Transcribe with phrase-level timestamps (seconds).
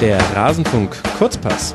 [0.00, 1.74] der Rasenfunk Kurzpass.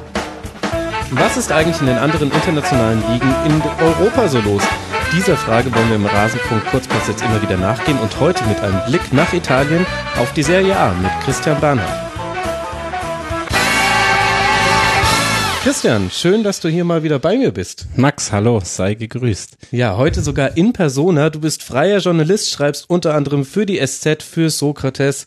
[1.12, 4.64] Was ist eigentlich in den anderen internationalen Ligen in Europa so los?
[5.12, 8.80] Dieser Frage wollen wir im Rasenfunk Kurzpass jetzt immer wieder nachgehen und heute mit einem
[8.88, 9.86] Blick nach Italien
[10.18, 12.12] auf die Serie A mit Christian Bernhard.
[15.64, 17.88] Christian, schön, dass du hier mal wieder bei mir bist.
[17.96, 19.58] Max, hallo, sei gegrüßt.
[19.72, 21.30] Ja, heute sogar in Persona.
[21.30, 25.26] Du bist freier Journalist, schreibst unter anderem für die SZ, für Sokrates,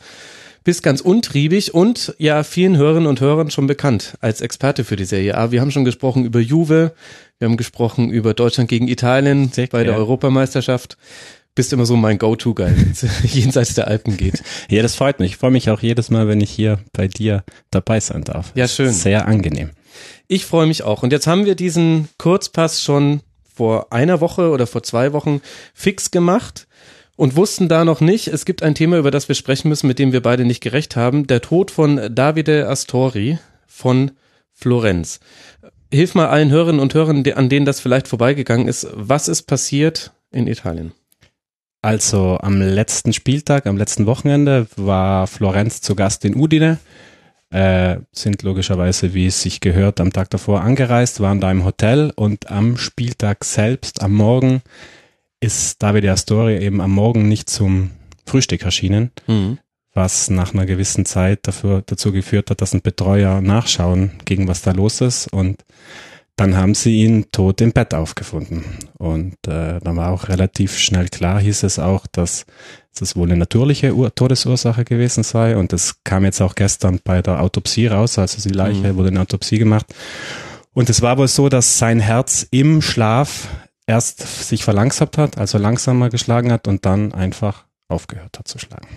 [0.66, 5.04] bist ganz untriebig und ja, vielen Hörerinnen und Hörern schon bekannt als Experte für die
[5.04, 5.52] Serie A.
[5.52, 6.92] Wir haben schon gesprochen über Juve,
[7.38, 10.98] wir haben gesprochen über Deutschland gegen Italien Sehr bei der Europameisterschaft
[11.54, 14.42] bist immer so mein Go-To-Guy, wenn es jenseits der Alpen geht.
[14.68, 15.32] Ja, das freut mich.
[15.32, 18.50] Ich freue mich auch jedes Mal, wenn ich hier bei dir dabei sein darf.
[18.56, 18.92] Ja, schön.
[18.92, 19.70] Sehr angenehm.
[20.26, 21.04] Ich freue mich auch.
[21.04, 23.20] Und jetzt haben wir diesen Kurzpass schon
[23.54, 25.40] vor einer Woche oder vor zwei Wochen
[25.72, 26.65] fix gemacht
[27.16, 29.98] und wussten da noch nicht, es gibt ein Thema, über das wir sprechen müssen, mit
[29.98, 31.26] dem wir beide nicht gerecht haben.
[31.26, 34.12] Der Tod von Davide Astori von
[34.52, 35.20] Florenz.
[35.92, 38.86] Hilf mal allen Hörerinnen und Hörern, an denen das vielleicht vorbeigegangen ist.
[38.92, 40.92] Was ist passiert in Italien?
[41.82, 46.78] Also am letzten Spieltag, am letzten Wochenende war Florenz zu Gast in Udine
[47.50, 52.12] äh, sind logischerweise, wie es sich gehört, am Tag davor angereist, waren da im Hotel
[52.14, 54.62] und am Spieltag selbst, am Morgen,
[55.46, 57.92] ist Davide Astori eben am Morgen nicht zum
[58.26, 59.58] Frühstück erschienen, mhm.
[59.94, 64.62] was nach einer gewissen Zeit dafür, dazu geführt hat, dass ein Betreuer nachschauen ging, was
[64.62, 65.64] da los ist und
[66.36, 68.62] dann haben sie ihn tot im Bett aufgefunden.
[68.98, 72.44] Und äh, dann war auch relativ schnell klar, hieß es auch, dass
[72.98, 75.56] das wohl eine natürliche Ur Todesursache gewesen sei.
[75.56, 78.18] Und das kam jetzt auch gestern bei der Autopsie raus.
[78.18, 78.96] Also die Leiche mhm.
[78.96, 79.86] wurde eine Autopsie gemacht.
[80.74, 83.48] Und es war wohl so, dass sein Herz im Schlaf
[83.86, 88.88] erst sich verlangsamt hat, also langsamer geschlagen hat und dann einfach aufgehört hat zu schlagen.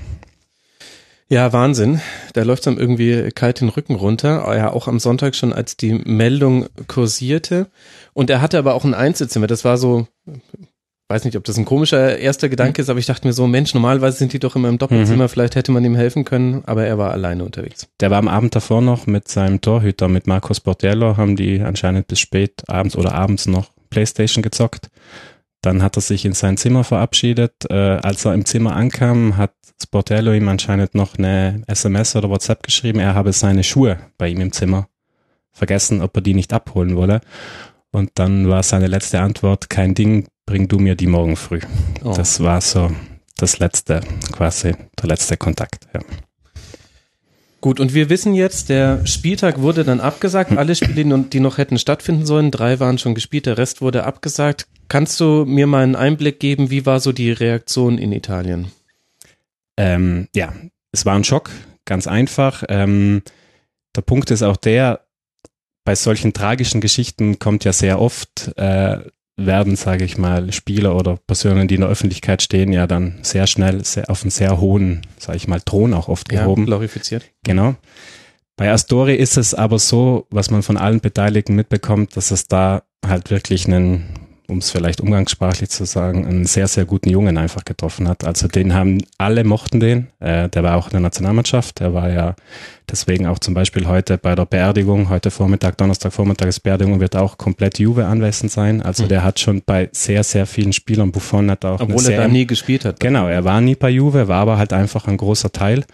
[1.32, 2.02] Ja, Wahnsinn.
[2.34, 4.52] Da läuft dann irgendwie kalt den Rücken runter.
[4.58, 7.68] Ja, auch am Sonntag schon, als die Meldung kursierte.
[8.14, 9.46] Und er hatte aber auch ein Einzelzimmer.
[9.46, 10.08] Das war so,
[11.08, 12.84] weiß nicht, ob das ein komischer erster Gedanke mhm.
[12.84, 15.26] ist, aber ich dachte mir so, Mensch, normalerweise sind die doch immer im Doppelzimmer.
[15.26, 15.30] Mhm.
[15.30, 17.88] Vielleicht hätte man ihm helfen können, aber er war alleine unterwegs.
[18.00, 22.08] Der war am Abend davor noch mit seinem Torhüter, mit Marcos Bordello, haben die anscheinend
[22.08, 24.90] bis spät abends oder abends noch Playstation gezockt.
[25.62, 27.70] Dann hat er sich in sein Zimmer verabschiedet.
[27.70, 29.52] Äh, als er im Zimmer ankam, hat
[29.82, 34.42] Sportello ihm anscheinend noch eine SMS oder WhatsApp geschrieben, er habe seine Schuhe bei ihm
[34.42, 34.88] im Zimmer
[35.52, 37.22] vergessen, ob er die nicht abholen wolle.
[37.92, 41.60] Und dann war seine letzte Antwort, kein Ding, bring du mir die morgen früh.
[42.04, 42.14] Oh.
[42.16, 42.92] Das war so
[43.38, 44.02] das letzte,
[44.32, 45.88] quasi der letzte Kontakt.
[45.94, 46.02] Ja.
[47.62, 50.58] Gut, und wir wissen jetzt, der Spieltag wurde dann abgesagt.
[50.58, 54.68] Alle Spiele, die noch hätten stattfinden sollen, drei waren schon gespielt, der Rest wurde abgesagt.
[54.88, 58.72] Kannst du mir mal einen Einblick geben, wie war so die Reaktion in Italien?
[59.78, 60.54] Ähm, ja,
[60.92, 61.52] es war ein Schock,
[61.86, 62.64] ganz einfach.
[62.70, 63.24] Ähm,
[63.96, 65.02] der Punkt ist auch der,
[65.84, 69.00] bei solchen tragischen Geschichten kommt ja sehr oft, äh,
[69.46, 73.48] werden, sage ich mal, Spieler oder Personen, die in der Öffentlichkeit stehen, ja dann sehr
[73.48, 76.64] schnell sehr, auf einen sehr hohen, sage ich mal, Thron auch oft gehoben.
[76.64, 77.26] Ja, glorifiziert.
[77.44, 77.76] Genau.
[78.56, 82.84] Bei Astori ist es aber so, was man von allen Beteiligten mitbekommt, dass es da
[83.06, 84.19] halt wirklich einen
[84.50, 88.24] um es vielleicht umgangssprachlich zu sagen, einen sehr, sehr guten Jungen einfach getroffen hat.
[88.26, 90.08] Also den haben alle mochten den.
[90.20, 91.80] Äh, der war auch in der Nationalmannschaft.
[91.80, 92.36] Der war ja
[92.90, 97.16] deswegen auch zum Beispiel heute bei der Beerdigung, heute Vormittag, Donnerstag Vormittag ist Beerdigung, wird
[97.16, 98.82] auch komplett Juve anwesend sein.
[98.82, 99.10] Also mhm.
[99.10, 102.48] der hat schon bei sehr, sehr vielen Spielern, Buffon hat auch Obwohl er da nie
[102.48, 103.00] gespielt hat.
[103.00, 105.86] Genau, er war nie bei Juve, war aber halt einfach ein großer Teil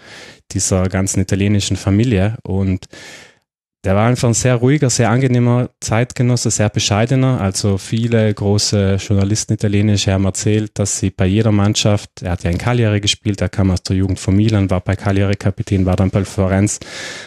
[0.51, 2.87] dieser ganzen italienischen Familie und
[3.85, 7.39] der war einfach ein sehr ruhiger, sehr angenehmer Zeitgenosse, sehr bescheidener.
[7.39, 12.49] Also viele große Journalisten italienische haben erzählt, dass sie bei jeder Mannschaft, er hat ja
[12.49, 15.95] in Cagliari gespielt, er kam aus der Jugend von Milan, war bei Cagliari Kapitän, war
[15.95, 16.79] dann bei Florenz,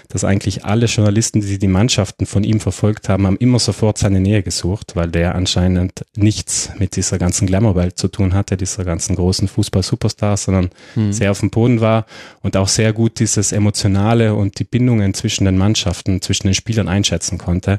[0.09, 4.19] dass eigentlich alle Journalisten, die die Mannschaften von ihm verfolgt haben, haben immer sofort seine
[4.19, 9.15] Nähe gesucht, weil der anscheinend nichts mit dieser ganzen Glamour-Welt zu tun hatte, dieser ganzen
[9.15, 11.13] großen Fußball-Superstars, sondern hm.
[11.13, 12.07] sehr auf dem Boden war
[12.43, 16.89] und auch sehr gut dieses Emotionale und die Bindungen zwischen den Mannschaften, zwischen den Spielern
[16.89, 17.79] einschätzen konnte.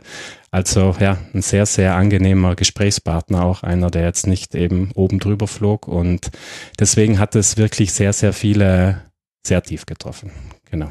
[0.52, 5.48] Also ja, ein sehr, sehr angenehmer Gesprächspartner, auch einer, der jetzt nicht eben oben drüber
[5.48, 5.88] flog.
[5.88, 6.32] Und
[6.80, 9.02] deswegen hat es wirklich sehr, sehr viele
[9.46, 10.32] sehr tief getroffen.
[10.70, 10.90] Genau.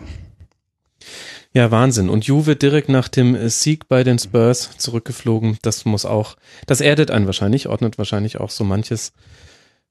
[1.53, 2.09] Ja, Wahnsinn.
[2.09, 5.59] Und Juve direkt nach dem Sieg bei den Spurs zurückgeflogen.
[5.63, 6.37] Das muss auch,
[6.67, 9.13] das erdet einen wahrscheinlich, ordnet wahrscheinlich auch so manches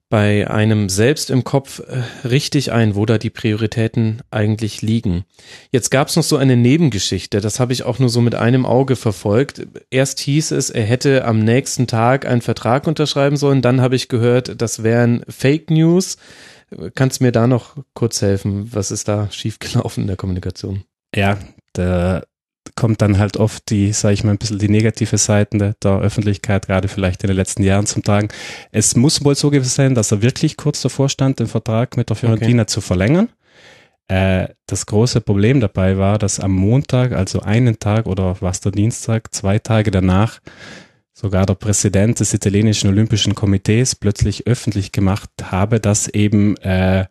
[0.09, 5.25] bei einem selbst im Kopf äh, richtig ein, wo da die Prioritäten eigentlich liegen.
[5.71, 8.65] Jetzt gab es noch so eine Nebengeschichte, das habe ich auch nur so mit einem
[8.65, 9.67] Auge verfolgt.
[9.89, 14.07] Erst hieß es, er hätte am nächsten Tag einen Vertrag unterschreiben sollen, dann habe ich
[14.07, 16.17] gehört, das wären Fake News.
[16.95, 18.69] Kannst du mir da noch kurz helfen?
[18.73, 20.83] Was ist da schiefgelaufen in der Kommunikation?
[21.15, 21.37] Ja,
[21.73, 22.23] Da
[22.75, 25.99] kommt dann halt oft die, sage ich mal, ein bisschen die negative Seiten der, der,
[25.99, 28.29] Öffentlichkeit, gerade vielleicht in den letzten Jahren zum Tragen.
[28.71, 32.09] Es muss wohl so gewesen sein, dass er wirklich kurz davor stand, den Vertrag mit
[32.09, 32.69] der Fiorentina okay.
[32.69, 33.29] zu verlängern.
[34.07, 38.71] Äh, das große Problem dabei war, dass am Montag, also einen Tag oder was der
[38.71, 40.39] Dienstag, zwei Tage danach,
[41.13, 47.05] sogar der Präsident des italienischen Olympischen Komitees plötzlich öffentlich gemacht habe, dass eben äh,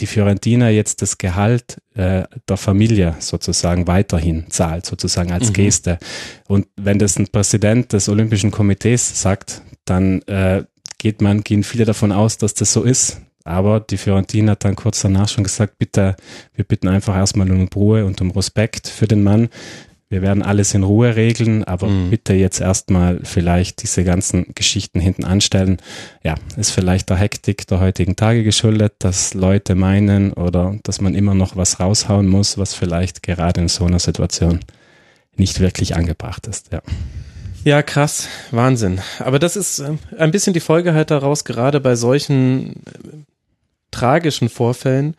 [0.00, 5.54] die Fiorentina jetzt das Gehalt äh, der Familie sozusagen weiterhin zahlt, sozusagen als mhm.
[5.54, 5.98] Geste.
[6.46, 10.64] Und wenn das ein Präsident des Olympischen Komitees sagt, dann äh,
[10.98, 13.20] geht man, gehen viele davon aus, dass das so ist.
[13.44, 16.16] Aber die Fiorentina hat dann kurz danach schon gesagt, bitte,
[16.54, 19.48] wir bitten einfach erstmal um Ruhe und um Respekt für den Mann.
[20.10, 22.10] Wir werden alles in Ruhe regeln, aber mhm.
[22.10, 25.78] bitte jetzt erstmal vielleicht diese ganzen Geschichten hinten anstellen.
[26.22, 31.14] Ja, ist vielleicht der Hektik der heutigen Tage geschuldet, dass Leute meinen oder dass man
[31.14, 34.60] immer noch was raushauen muss, was vielleicht gerade in so einer Situation
[35.36, 36.72] nicht wirklich angebracht ist.
[36.72, 36.82] Ja.
[37.64, 39.00] Ja, krass, Wahnsinn.
[39.18, 42.76] Aber das ist äh, ein bisschen die Folge halt daraus, gerade bei solchen
[43.90, 45.16] tragischen Vorfällen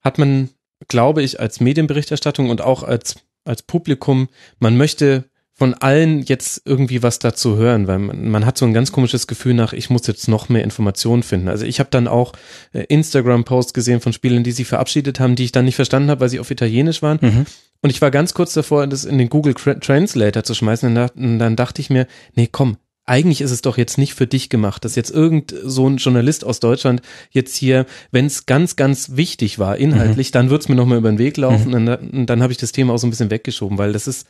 [0.00, 0.50] hat man,
[0.88, 4.28] glaube ich, als Medienberichterstattung und auch als, als Publikum,
[4.58, 5.24] man möchte
[5.54, 9.26] von allen jetzt irgendwie was dazu hören, weil man, man hat so ein ganz komisches
[9.26, 11.48] Gefühl nach, ich muss jetzt noch mehr Informationen finden.
[11.48, 12.32] Also ich habe dann auch
[12.72, 16.22] äh, Instagram-Posts gesehen von Spielern, die sich verabschiedet haben, die ich dann nicht verstanden habe,
[16.22, 17.18] weil sie auf Italienisch waren.
[17.20, 17.46] Mhm.
[17.82, 20.96] Und ich war ganz kurz davor, das in den Google Translator zu schmeißen.
[20.96, 24.48] Und dann dachte ich mir, nee, komm, eigentlich ist es doch jetzt nicht für dich
[24.48, 29.16] gemacht, dass jetzt irgend so ein Journalist aus Deutschland jetzt hier, wenn es ganz, ganz
[29.16, 30.32] wichtig war, inhaltlich, mhm.
[30.32, 31.74] dann wird's mir nochmal über den Weg laufen mhm.
[31.74, 34.26] und dann, dann habe ich das Thema auch so ein bisschen weggeschoben, weil das ist,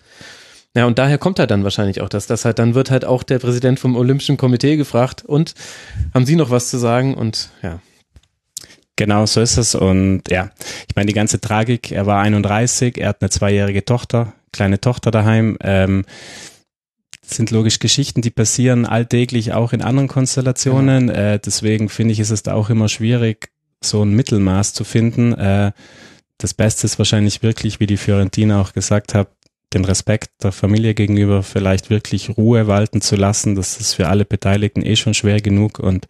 [0.74, 3.22] ja, und daher kommt halt dann wahrscheinlich auch das, dass halt, dann wird halt auch
[3.22, 5.54] der Präsident vom Olympischen Komitee gefragt und
[6.14, 7.80] haben Sie noch was zu sagen und ja.
[8.96, 9.74] Genau, so ist es.
[9.74, 10.50] Und ja,
[10.88, 15.10] ich meine, die ganze Tragik, er war 31, er hat eine zweijährige Tochter, kleine Tochter
[15.10, 15.56] daheim.
[15.62, 16.04] Ähm,
[17.24, 21.08] sind logisch Geschichten, die passieren alltäglich auch in anderen Konstellationen.
[21.08, 21.19] Genau.
[21.19, 25.32] Äh, deswegen finde ich, ist es da auch immer schwierig, so ein Mittelmaß zu finden.
[25.32, 25.72] Äh,
[26.38, 29.28] das Beste ist wahrscheinlich wirklich, wie die Fiorentina auch gesagt hat,
[29.72, 33.54] den Respekt der Familie gegenüber vielleicht wirklich Ruhe walten zu lassen.
[33.54, 36.06] Das ist für alle Beteiligten eh schon schwer genug und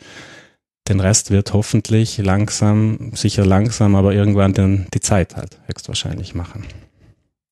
[0.88, 6.64] den Rest wird hoffentlich langsam, sicher langsam, aber irgendwann den, die Zeit halt höchstwahrscheinlich machen.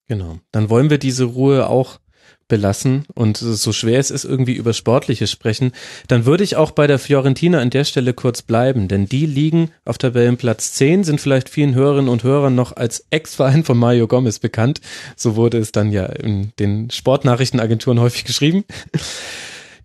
[0.09, 0.41] Genau.
[0.51, 2.01] Dann wollen wir diese Ruhe auch
[2.51, 5.73] belassen und so schwer es ist, irgendwie über Sportliches sprechen,
[6.09, 9.71] dann würde ich auch bei der Fiorentina an der Stelle kurz bleiben, denn die liegen
[9.87, 14.39] auf Tabellenplatz 10, sind vielleicht vielen Hörerinnen und Hörern noch als Ex-Verein von Mario Gomez
[14.39, 14.83] bekannt.
[15.17, 18.65] So wurde es dann ja in den Sportnachrichtenagenturen häufig geschrieben.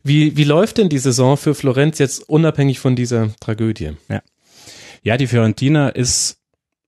[0.03, 3.94] Wie, wie läuft denn die Saison für Florenz jetzt unabhängig von dieser Tragödie?
[4.09, 4.21] Ja.
[5.01, 6.38] Ja, die Fiorentina ist,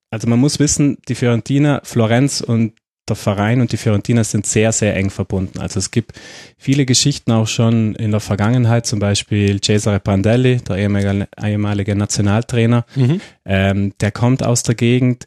[0.09, 2.73] also man muss wissen, die Fiorentina, Florenz und
[3.09, 5.59] der Verein und die Fiorentina sind sehr, sehr eng verbunden.
[5.59, 6.13] Also es gibt
[6.57, 12.85] viele Geschichten auch schon in der Vergangenheit, zum Beispiel Cesare Prandelli, der ehemalige, ehemalige Nationaltrainer,
[12.95, 13.21] mhm.
[13.45, 15.25] ähm, der kommt aus der Gegend,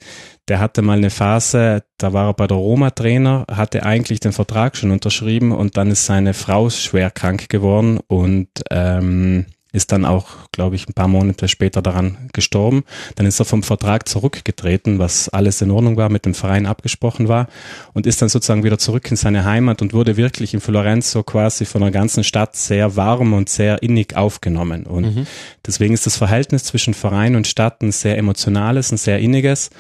[0.49, 4.77] der hatte mal eine Phase, da war er bei der Roma-Trainer, hatte eigentlich den Vertrag
[4.77, 10.27] schon unterschrieben und dann ist seine Frau schwer krank geworden und ähm, ist dann auch,
[10.53, 12.85] glaube ich, ein paar Monate später daran gestorben.
[13.15, 17.29] Dann ist er vom Vertrag zurückgetreten, was alles in Ordnung war, mit dem Verein abgesprochen
[17.29, 17.49] war
[17.95, 21.23] und ist dann sozusagen wieder zurück in seine Heimat und wurde wirklich in Florenz so
[21.23, 24.85] quasi von der ganzen Stadt sehr warm und sehr innig aufgenommen.
[24.85, 25.27] Und mhm.
[25.67, 29.71] deswegen ist das Verhältnis zwischen Verein und Stadt ein sehr emotionales, ein sehr inniges.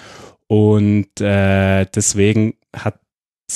[0.46, 2.96] Und äh, deswegen hat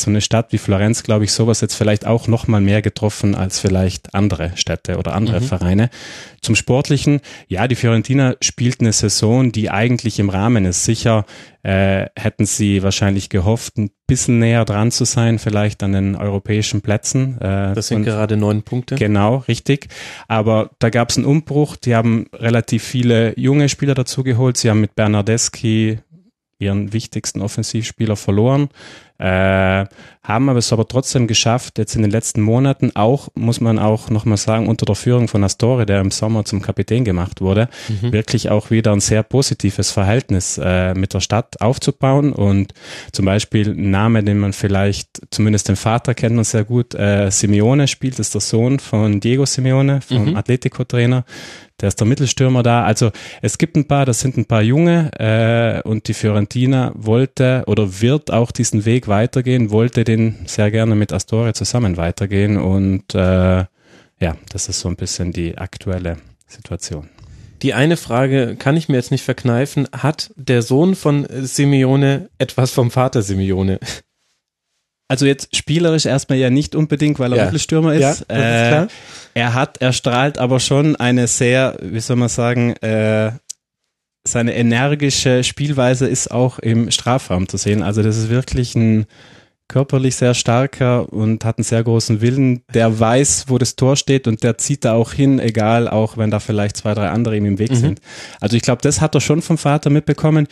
[0.01, 3.35] so eine Stadt wie Florenz, glaube ich, sowas jetzt vielleicht auch noch mal mehr getroffen
[3.35, 5.45] als vielleicht andere Städte oder andere mhm.
[5.45, 5.91] Vereine.
[6.43, 10.85] Zum Sportlichen, ja, die Fiorentina spielt eine Saison, die eigentlich im Rahmen ist.
[10.85, 11.25] Sicher
[11.63, 16.83] äh, hätten sie wahrscheinlich gehofft, ein bisschen näher dran zu sein, vielleicht an den europäischen
[16.83, 17.41] Plätzen.
[17.41, 18.97] Äh, das sind und, gerade neun Punkte.
[18.97, 19.89] Genau, richtig.
[20.29, 21.77] Aber da gab es einen Umbruch.
[21.77, 24.59] Die haben relativ viele junge Spieler dazu geholt.
[24.59, 26.01] Sie haben mit Bernardeschi
[26.59, 28.69] ihren wichtigsten Offensivspieler verloren,
[29.19, 29.87] äh,
[30.25, 34.11] haben aber es aber trotzdem geschafft, jetzt in den letzten Monaten auch, muss man auch
[34.11, 38.13] nochmal sagen, unter der Führung von Astore, der im Sommer zum Kapitän gemacht wurde, mhm.
[38.13, 42.75] wirklich auch wieder ein sehr positives Verhältnis äh, mit der Stadt aufzubauen und
[43.13, 47.31] zum Beispiel ein Name, den man vielleicht, zumindest den Vater kennt man sehr gut, äh,
[47.31, 50.37] Simeone spielt, ist der Sohn von Diego Simeone, vom mhm.
[50.37, 51.25] Atletico-Trainer,
[51.81, 52.85] der ist der Mittelstürmer da.
[52.85, 53.11] Also
[53.43, 58.01] es gibt ein paar, das sind ein paar Junge äh, und die Fiorentina wollte oder
[58.01, 63.65] wird auch diesen Weg weitergehen, wollte den sehr gerne mit Astore zusammen weitergehen und äh,
[64.21, 67.09] ja, das ist so ein bisschen die aktuelle Situation.
[67.63, 69.89] Die eine Frage kann ich mir jetzt nicht verkneifen.
[69.93, 73.81] Hat der Sohn von Simeone etwas vom Vater Simeone?
[75.09, 77.45] Also jetzt spielerisch erstmal ja nicht unbedingt, weil er ja.
[77.45, 78.01] Mittelstürmer ist.
[78.01, 78.29] Ja, das ist.
[78.31, 78.87] Äh,
[79.35, 83.33] er hat, er strahlt aber schon eine sehr, wie soll man sagen, äh,
[84.27, 87.83] seine energische Spielweise ist auch im Strafraum zu sehen.
[87.83, 89.07] Also das ist wirklich ein
[89.69, 92.63] körperlich sehr starker und hat einen sehr großen Willen.
[92.73, 96.31] Der weiß, wo das Tor steht und der zieht da auch hin, egal, auch wenn
[96.31, 97.77] da vielleicht zwei, drei andere ihm im Weg mhm.
[97.77, 98.01] sind.
[98.41, 100.49] Also ich glaube, das hat er schon vom Vater mitbekommen.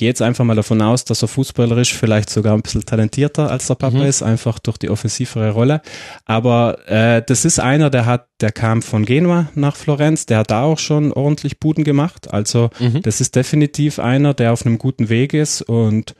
[0.00, 3.66] Gehe jetzt einfach mal davon aus, dass er fußballerisch vielleicht sogar ein bisschen talentierter als
[3.66, 4.06] der Papa mhm.
[4.06, 5.82] ist, einfach durch die offensivere Rolle.
[6.24, 10.52] Aber äh, das ist einer, der hat, der kam von Genua nach Florenz, der hat
[10.52, 12.32] da auch schon ordentlich Buden gemacht.
[12.32, 13.02] Also mhm.
[13.02, 16.14] das ist definitiv einer, der auf einem guten Weg ist und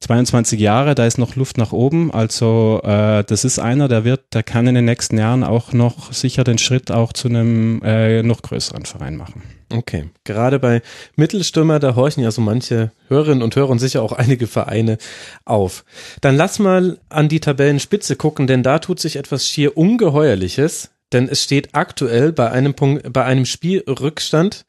[0.00, 2.12] 22 Jahre, da ist noch Luft nach oben.
[2.12, 6.12] Also äh, das ist einer, der wird, der kann in den nächsten Jahren auch noch
[6.12, 9.42] sicher den Schritt auch zu einem äh, noch größeren Verein machen.
[9.70, 10.82] Okay, gerade bei
[11.16, 14.98] Mittelstürmer, da horchen ja so manche Hörerinnen und Hörer und sicher auch einige Vereine
[15.44, 15.84] auf.
[16.20, 21.28] Dann lass mal an die Tabellenspitze gucken, denn da tut sich etwas schier Ungeheuerliches, denn
[21.28, 24.64] es steht aktuell bei einem Punkt, bei einem Spielrückstand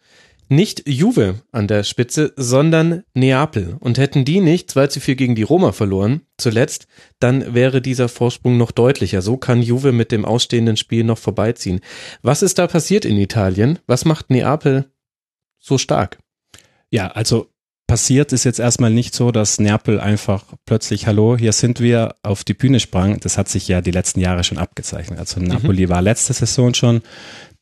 [0.49, 3.77] nicht Juve an der Spitze, sondern Neapel.
[3.79, 6.87] Und hätten die nicht 2 zu 4 gegen die Roma verloren, zuletzt,
[7.19, 9.21] dann wäre dieser Vorsprung noch deutlicher.
[9.21, 11.81] So kann Juve mit dem ausstehenden Spiel noch vorbeiziehen.
[12.21, 13.79] Was ist da passiert in Italien?
[13.87, 14.91] Was macht Neapel
[15.59, 16.17] so stark?
[16.89, 17.47] Ja, also
[17.89, 22.43] passiert ist jetzt erstmal nicht so, dass Neapel einfach plötzlich, hallo, hier sind wir, auf
[22.43, 23.19] die Bühne sprang.
[23.19, 25.17] Das hat sich ja die letzten Jahre schon abgezeichnet.
[25.17, 25.89] Also Napoli mhm.
[25.89, 27.01] war letzte Saison schon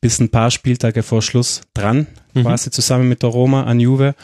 [0.00, 2.42] bis ein paar Spieltage vor Schluss dran, mhm.
[2.42, 4.14] quasi zusammen mit der Roma an Juve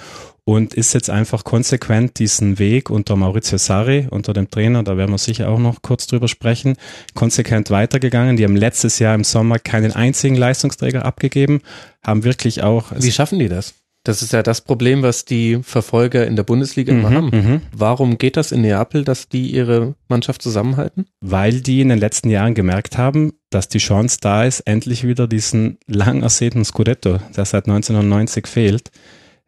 [0.45, 5.11] und ist jetzt einfach konsequent diesen Weg unter Maurizio Sarri, unter dem Trainer, da werden
[5.11, 6.77] wir sicher auch noch kurz drüber sprechen,
[7.15, 8.37] konsequent weitergegangen.
[8.37, 11.63] Die haben letztes Jahr im Sommer keinen einzigen Leistungsträger abgegeben,
[12.03, 12.93] haben wirklich auch.
[12.97, 13.75] Wie schaffen die das?
[14.05, 17.31] Das ist ja das Problem, was die Verfolger in der Bundesliga immer mhm, haben.
[17.33, 17.63] Mhm.
[17.75, 21.07] Warum geht das in Neapel, dass die ihre Mannschaft zusammenhalten?
[21.21, 25.27] Weil die in den letzten Jahren gemerkt haben, dass die Chance da ist, endlich wieder
[25.27, 28.91] diesen lang ersehnten Scudetto, der seit 1990 fehlt,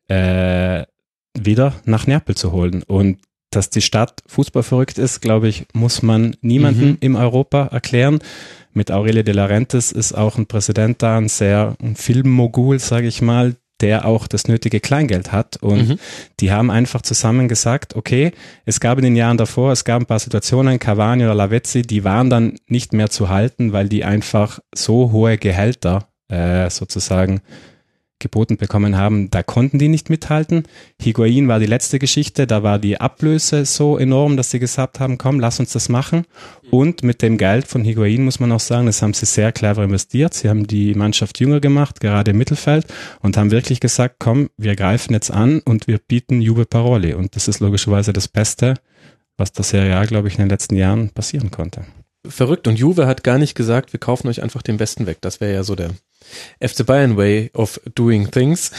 [0.09, 0.85] äh,
[1.39, 2.83] wieder nach Neapel zu holen.
[2.83, 3.19] Und
[3.51, 6.99] dass die Stadt fußballverrückt ist, glaube ich, muss man niemandem mhm.
[7.01, 8.21] im Europa erklären.
[8.73, 13.21] Mit Aurelia de Laurentiis ist auch ein Präsident da, ein sehr ein Filmmogul, sage ich
[13.21, 15.57] mal, der auch das nötige Kleingeld hat.
[15.59, 15.99] Und mhm.
[16.41, 18.33] die haben einfach zusammen gesagt, okay,
[18.65, 22.05] es gab in den Jahren davor, es gab ein paar Situationen, Cavani oder Lavezzi, die
[22.05, 27.41] waren dann nicht mehr zu halten, weil die einfach so hohe Gehälter äh, sozusagen
[28.19, 30.65] geboten bekommen haben, da konnten die nicht mithalten.
[31.01, 35.19] Higuain war die letzte Geschichte, da war die Ablöse so enorm, dass sie gesagt haben,
[35.19, 36.25] komm, lass uns das machen.
[36.71, 39.85] Und mit dem Geld von Higuain muss man auch sagen, das haben sie sehr clever
[39.85, 40.35] investiert.
[40.35, 42.87] Sie haben die Mannschaft jünger gemacht, gerade im Mittelfeld,
[43.21, 47.15] und haben wirklich gesagt, komm, wir greifen jetzt an und wir bieten Juve Paroli.
[47.15, 48.75] Und das ist logischerweise das Beste,
[49.37, 51.85] was der Serie A, glaube ich, in den letzten Jahren passieren konnte.
[52.27, 52.67] Verrückt.
[52.67, 55.19] Und Juve hat gar nicht gesagt, wir kaufen euch einfach den Besten weg.
[55.21, 55.91] Das wäre ja so der
[56.61, 58.71] FC Bayern Way of Doing Things.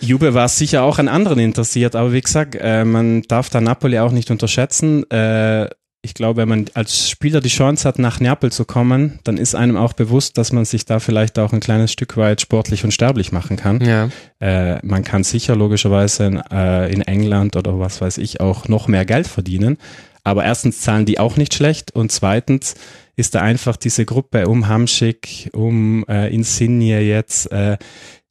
[0.00, 3.98] Juve war sicher auch an anderen interessiert, aber wie gesagt, äh, man darf da Napoli
[4.00, 5.08] auch nicht unterschätzen.
[5.10, 5.68] Äh,
[6.04, 9.54] ich glaube, wenn man als Spieler die Chance hat, nach Neapel zu kommen, dann ist
[9.54, 12.90] einem auch bewusst, dass man sich da vielleicht auch ein kleines Stück weit sportlich und
[12.90, 13.80] sterblich machen kann.
[13.80, 14.08] Ja.
[14.40, 18.88] Äh, man kann sicher logischerweise in, äh, in England oder was weiß ich auch noch
[18.88, 19.78] mehr Geld verdienen.
[20.24, 22.74] Aber erstens zahlen die auch nicht schlecht und zweitens
[23.16, 27.78] ist da einfach diese Gruppe um Hamschick, um äh, Insigne jetzt, äh,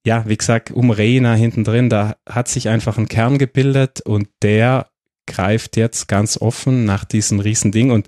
[0.06, 4.28] ja, wie gesagt, um Reina hinten drin, da hat sich einfach ein Kern gebildet und
[4.42, 4.88] der
[5.28, 8.08] greift jetzt ganz offen nach diesem Riesending und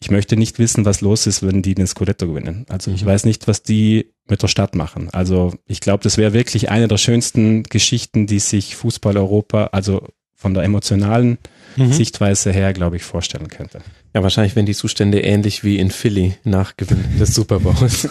[0.00, 2.66] ich möchte nicht wissen, was los ist, wenn die den Scudetto gewinnen.
[2.68, 3.06] Also ich mhm.
[3.06, 5.08] weiß nicht, was die mit der Stadt machen.
[5.12, 10.06] Also ich glaube, das wäre wirklich eine der schönsten Geschichten, die sich Fußball Europa, also
[10.36, 11.38] von der emotionalen
[11.76, 11.92] mhm.
[11.92, 13.80] Sichtweise her, glaube ich, vorstellen könnte.
[14.14, 18.08] Ja, wahrscheinlich wären die Zustände ähnlich wie in Philly nach Gewinn des Super Bowls.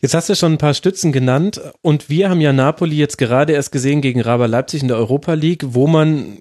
[0.00, 3.52] Jetzt hast du schon ein paar Stützen genannt und wir haben ja Napoli jetzt gerade
[3.52, 6.38] erst gesehen gegen Raber Leipzig in der Europa League, wo man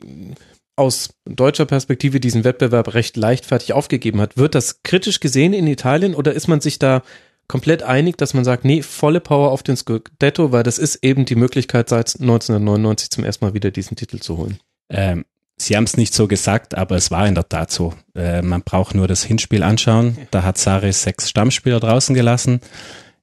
[0.75, 4.36] aus deutscher Perspektive diesen Wettbewerb recht leichtfertig aufgegeben hat.
[4.36, 7.03] Wird das kritisch gesehen in Italien oder ist man sich da
[7.51, 11.25] komplett einig, dass man sagt, nee, volle Power auf den Scudetto, weil das ist eben
[11.25, 14.58] die Möglichkeit, seit 1999 zum ersten Mal wieder diesen Titel zu holen?
[14.89, 15.25] Ähm,
[15.58, 17.93] Sie haben es nicht so gesagt, aber es war in der Tat so.
[18.15, 20.17] Äh, man braucht nur das Hinspiel anschauen.
[20.31, 22.62] Da hat Sari sechs Stammspieler draußen gelassen.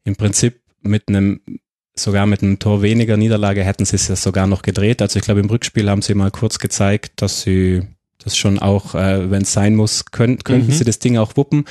[0.04, 1.40] Im Prinzip mit einem,
[1.96, 5.02] sogar mit einem Tor weniger Niederlage hätten sie es ja sogar noch gedreht.
[5.02, 7.88] Also ich glaube, im Rückspiel haben sie mal kurz gezeigt, dass sie
[8.22, 10.72] das schon auch, äh, wenn es sein muss, können, könnten mhm.
[10.72, 11.64] sie das Ding auch wuppen.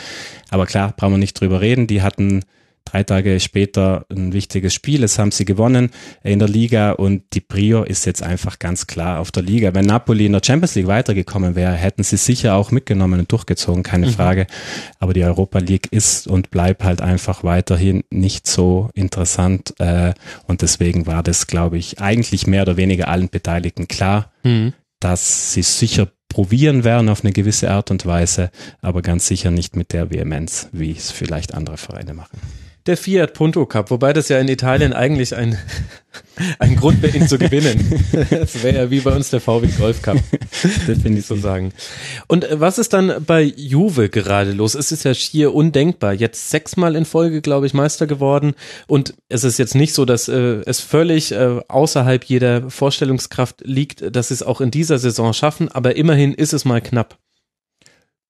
[0.49, 1.87] Aber klar, brauchen wir nicht drüber reden.
[1.87, 2.43] Die hatten
[2.91, 5.03] drei Tage später ein wichtiges Spiel.
[5.03, 5.89] Es haben sie gewonnen
[6.23, 9.73] in der Liga und die Prio ist jetzt einfach ganz klar auf der Liga.
[9.73, 13.83] Wenn Napoli in der Champions League weitergekommen wäre, hätten sie sicher auch mitgenommen und durchgezogen,
[13.83, 14.11] keine mhm.
[14.11, 14.47] Frage.
[14.99, 20.13] Aber die Europa League ist und bleibt halt einfach weiterhin nicht so interessant äh,
[20.47, 24.73] und deswegen war das, glaube ich, eigentlich mehr oder weniger allen Beteiligten klar, mhm.
[24.99, 28.51] dass sie sicher probieren werden auf eine gewisse Art und Weise,
[28.83, 32.39] aber ganz sicher nicht mit der Vehemenz, wie es vielleicht andere Vereine machen
[32.87, 35.57] der Fiat Punto Cup, wobei das ja in Italien eigentlich ein,
[36.59, 38.03] ein Grund wäre, ihn zu gewinnen.
[38.29, 40.17] Das wäre ja wie bei uns der VW Golf Cup,
[40.87, 41.73] definitiv so sagen.
[42.27, 44.75] Und äh, was ist dann bei Juve gerade los?
[44.75, 46.13] Es ist ja schier undenkbar.
[46.13, 48.53] Jetzt sechsmal in Folge, glaube ich, Meister geworden
[48.87, 54.15] und es ist jetzt nicht so, dass äh, es völlig äh, außerhalb jeder Vorstellungskraft liegt,
[54.15, 57.17] dass sie es auch in dieser Saison schaffen, aber immerhin ist es mal knapp.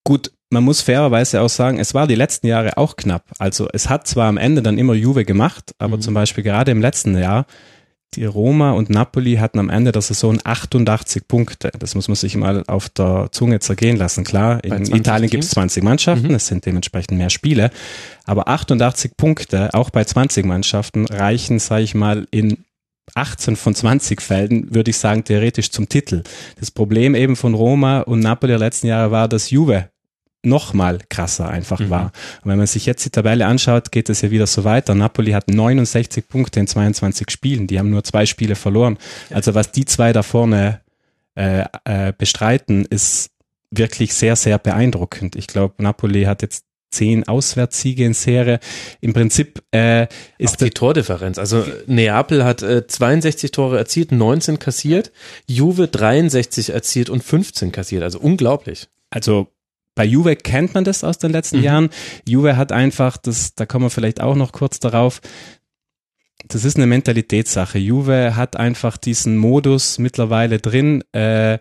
[0.04, 3.24] Gut, man muss fairerweise auch sagen, es war die letzten Jahre auch knapp.
[3.38, 6.02] Also es hat zwar am Ende dann immer Juve gemacht, aber mhm.
[6.02, 7.46] zum Beispiel gerade im letzten Jahr,
[8.14, 11.72] die Roma und Napoli hatten am Ende der Saison 88 Punkte.
[11.78, 14.24] Das muss man sich mal auf der Zunge zergehen lassen.
[14.24, 16.36] Klar, in Italien gibt es 20 Mannschaften, mhm.
[16.36, 17.70] es sind dementsprechend mehr Spiele,
[18.24, 22.64] aber 88 Punkte, auch bei 20 Mannschaften, reichen, sage ich mal, in
[23.16, 26.24] 18 von 20 Fällen, würde ich sagen, theoretisch zum Titel.
[26.60, 29.90] Das Problem eben von Roma und Napoli der letzten Jahre war, dass Juve
[30.44, 31.90] noch mal krasser einfach mhm.
[31.90, 32.12] war.
[32.44, 34.96] Und wenn man sich jetzt die Tabelle anschaut, geht es ja wieder so weiter.
[34.96, 37.68] Napoli hat 69 Punkte in 22 Spielen.
[37.68, 38.98] Die haben nur zwei Spiele verloren.
[39.32, 40.82] Also was die zwei da vorne
[41.36, 43.32] äh, äh, bestreiten, ist
[43.72, 45.36] wirklich sehr, sehr beeindruckend.
[45.36, 48.60] Ich glaube, Napoli hat jetzt zehn Auswärtssiege in Serie.
[49.02, 51.38] Im Prinzip äh, ist Auch die Tordifferenz.
[51.38, 55.12] Also Neapel hat äh, 62 Tore erzielt, 19 kassiert,
[55.48, 58.04] Juve 63 erzielt und 15 kassiert.
[58.04, 58.88] Also unglaublich.
[59.10, 59.48] Also
[59.98, 61.64] bei Juve kennt man das aus den letzten mhm.
[61.64, 61.90] Jahren.
[62.26, 65.22] Juve hat einfach, das, da kommen wir vielleicht auch noch kurz darauf,
[66.48, 67.80] das ist eine Mentalitätssache.
[67.80, 71.04] Juve hat einfach diesen Modus mittlerweile drin.
[71.14, 71.58] Äh,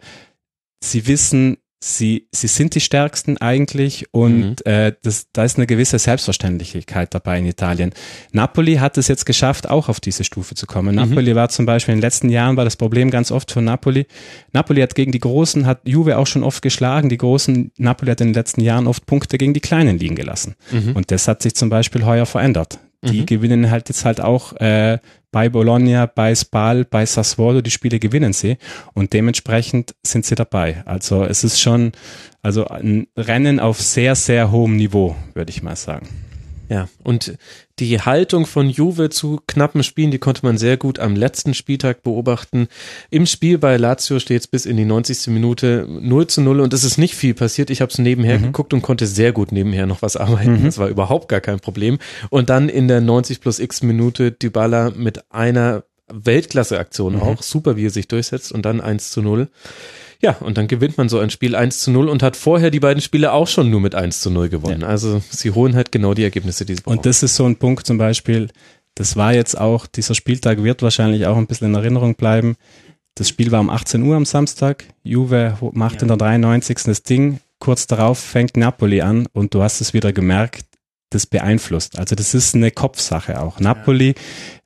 [0.85, 4.55] sie wissen, sie, sie sind die Stärksten eigentlich und mhm.
[4.65, 7.93] äh, das, da ist eine gewisse Selbstverständlichkeit dabei in Italien.
[8.33, 10.97] Napoli hat es jetzt geschafft, auch auf diese Stufe zu kommen.
[10.97, 11.09] Mhm.
[11.09, 14.07] Napoli war zum Beispiel in den letzten Jahren war das Problem ganz oft von Napoli.
[14.53, 17.09] Napoli hat gegen die Großen, hat Juve auch schon oft geschlagen.
[17.09, 20.55] Die Großen, Napoli hat in den letzten Jahren oft Punkte gegen die Kleinen liegen gelassen.
[20.71, 20.93] Mhm.
[20.93, 22.79] Und das hat sich zum Beispiel heuer verändert.
[23.03, 23.27] Die mhm.
[23.27, 24.99] gewinnen halt jetzt halt auch äh,
[25.37, 28.57] bei Bologna, bei Spal, bei Sassuolo, die Spiele gewinnen sie
[28.95, 30.83] und dementsprechend sind sie dabei.
[30.87, 31.93] Also es ist schon
[32.41, 36.09] also ein Rennen auf sehr, sehr hohem Niveau, würde ich mal sagen.
[36.71, 37.37] Ja, und
[37.79, 42.03] die Haltung von Juve zu knappen Spielen, die konnte man sehr gut am letzten Spieltag
[42.03, 42.69] beobachten.
[43.11, 45.27] Im Spiel bei Lazio steht es bis in die 90.
[45.29, 47.69] Minute 0 zu 0 und es ist nicht viel passiert.
[47.69, 48.45] Ich habe es nebenher mhm.
[48.45, 50.61] geguckt und konnte sehr gut nebenher noch was arbeiten.
[50.61, 50.65] Mhm.
[50.65, 51.99] Das war überhaupt gar kein Problem.
[52.31, 57.23] Und dann in der 90 plus x Minute Dybala mit einer Weltklasse-Aktion mhm.
[57.23, 57.43] auch.
[57.43, 59.49] Super, wie er sich durchsetzt und dann 1 zu 0.
[60.23, 62.81] Ja, und dann gewinnt man so ein Spiel 1 zu 0 und hat vorher die
[62.81, 64.83] beiden Spiele auch schon nur mit 1 zu 0 gewonnen.
[64.83, 64.89] Ja.
[64.89, 66.99] Also sie holen halt genau die Ergebnisse, die sie brauchen.
[66.99, 68.49] Und das ist so ein Punkt zum Beispiel,
[68.95, 72.57] das war jetzt auch, dieser Spieltag wird wahrscheinlich auch ein bisschen in Erinnerung bleiben.
[73.15, 74.85] Das Spiel war um 18 Uhr am Samstag.
[75.03, 76.03] Juve macht ja.
[76.03, 76.79] in der 93.
[76.85, 77.41] das Ding.
[77.59, 80.67] Kurz darauf fängt Napoli an und du hast es wieder gemerkt,
[81.11, 81.99] das beeinflusst.
[81.99, 83.61] Also das ist eine Kopfsache auch.
[83.61, 84.15] Napoli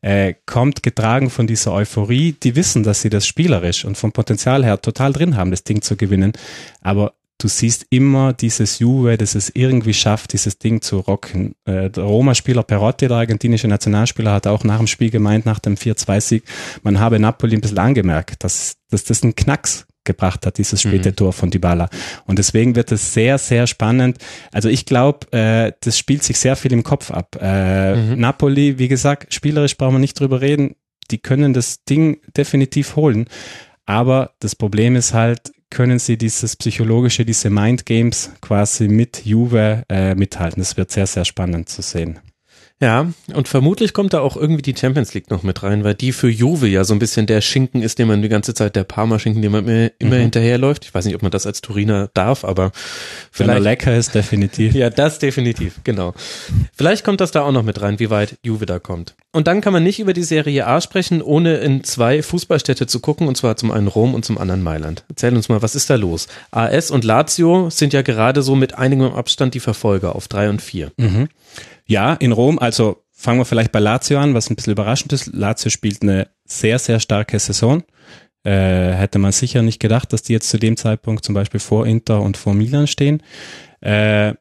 [0.01, 2.33] äh, kommt getragen von dieser Euphorie.
[2.43, 5.83] Die wissen, dass sie das spielerisch und vom Potenzial her total drin haben, das Ding
[5.83, 6.33] zu gewinnen.
[6.81, 11.55] Aber du siehst immer dieses Juve, das es irgendwie schafft, dieses Ding zu rocken.
[11.65, 15.77] Äh, der Roma-Spieler Perotti, der argentinische Nationalspieler, hat auch nach dem Spiel gemeint, nach dem
[15.77, 16.45] 4-2-Sieg,
[16.83, 21.11] man habe Napoli ein bisschen angemerkt, dass, dass das ein Knacks gebracht hat, dieses späte
[21.11, 21.17] mhm.
[21.17, 21.89] Tor von Dybala.
[22.27, 24.19] Und deswegen wird es sehr, sehr spannend.
[24.53, 27.37] Also ich glaube, äh, das spielt sich sehr viel im Kopf ab.
[27.41, 28.21] Äh, mhm.
[28.21, 30.77] Napoli, wie gesagt, spielerisch brauchen wir nicht drüber reden.
[31.11, 33.27] Die können das Ding definitiv holen.
[33.85, 39.85] Aber das Problem ist halt, können sie dieses psychologische, diese Mind Games quasi mit Juve
[39.89, 40.61] äh, mithalten.
[40.61, 42.19] Das wird sehr, sehr spannend zu sehen.
[42.83, 46.13] Ja, und vermutlich kommt da auch irgendwie die Champions League noch mit rein, weil die
[46.13, 48.85] für Juve ja so ein bisschen der Schinken ist, den man die ganze Zeit, der
[48.85, 50.23] Parma-Schinken, den man immer, immer mhm.
[50.23, 50.87] hinterherläuft.
[50.87, 52.73] Ich weiß nicht, ob man das als Turiner darf, aber
[53.31, 53.51] vielleicht.
[53.51, 54.75] Wenn er lecker ist, definitiv.
[54.75, 56.15] ja, das definitiv, genau.
[56.75, 59.15] Vielleicht kommt das da auch noch mit rein, wie weit Juve da kommt.
[59.31, 63.01] Und dann kann man nicht über die Serie A sprechen, ohne in zwei Fußballstädte zu
[63.01, 65.05] gucken, und zwar zum einen Rom und zum anderen Mailand.
[65.11, 66.29] Erzähl uns mal, was ist da los?
[66.51, 70.63] AS und Lazio sind ja gerade so mit einigem Abstand die Verfolger auf drei und
[70.63, 70.93] vier.
[70.97, 71.29] Mhm.
[71.91, 75.27] Ja, in Rom, also fangen wir vielleicht bei Lazio an, was ein bisschen überraschend ist.
[75.35, 77.83] Lazio spielt eine sehr, sehr starke Saison.
[78.45, 81.89] Äh, hätte man sicher nicht gedacht, dass die jetzt zu dem Zeitpunkt zum Beispiel vor
[81.89, 83.25] Inter und vor Milan stehen.
[83.81, 84.35] Äh,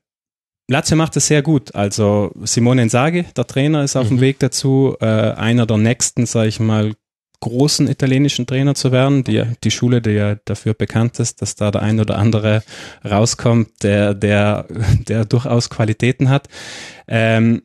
[0.68, 1.74] Lazio macht es sehr gut.
[1.74, 4.18] Also Simone Inzaghi, der Trainer, ist auf mhm.
[4.18, 6.94] dem Weg dazu, äh, einer der nächsten, sage ich mal,
[7.42, 9.24] großen italienischen Trainer zu werden.
[9.24, 12.64] Die, die Schule, die ja dafür bekannt ist, dass da der ein oder andere
[13.10, 14.66] rauskommt, der, der,
[15.08, 16.48] der durchaus Qualitäten hat.
[17.08, 17.64] Ähm,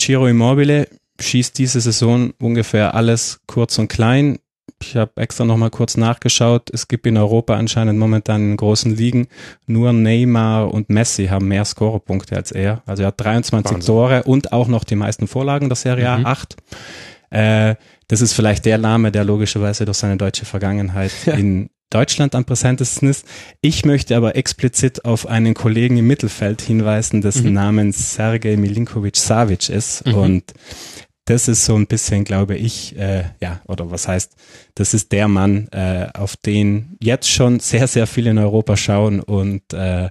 [0.00, 0.88] Ciro Immobile
[1.20, 4.38] schießt diese Saison ungefähr alles kurz und klein.
[4.82, 6.70] Ich habe extra nochmal kurz nachgeschaut.
[6.72, 9.28] Es gibt in Europa anscheinend momentan in großen Ligen
[9.66, 12.82] nur Neymar und Messi haben mehr Scorerpunkte als er.
[12.86, 13.86] Also er hat 23 Wahnsinn.
[13.86, 16.26] Tore und auch noch die meisten Vorlagen der Serie A, mhm.
[16.26, 16.56] 8.
[17.30, 17.74] Äh,
[18.10, 21.34] das ist vielleicht der Name, der logischerweise durch seine deutsche Vergangenheit ja.
[21.34, 23.24] in Deutschland am präsentesten ist.
[23.60, 27.52] Ich möchte aber explizit auf einen Kollegen im Mittelfeld hinweisen, dessen mhm.
[27.52, 30.04] Namen Sergej Milinkovic-Savic ist.
[30.06, 30.14] Mhm.
[30.14, 30.54] Und
[31.26, 34.32] das ist so ein bisschen, glaube ich, äh, ja, oder was heißt,
[34.74, 39.20] das ist der Mann, äh, auf den jetzt schon sehr, sehr viele in Europa schauen
[39.20, 40.08] und äh,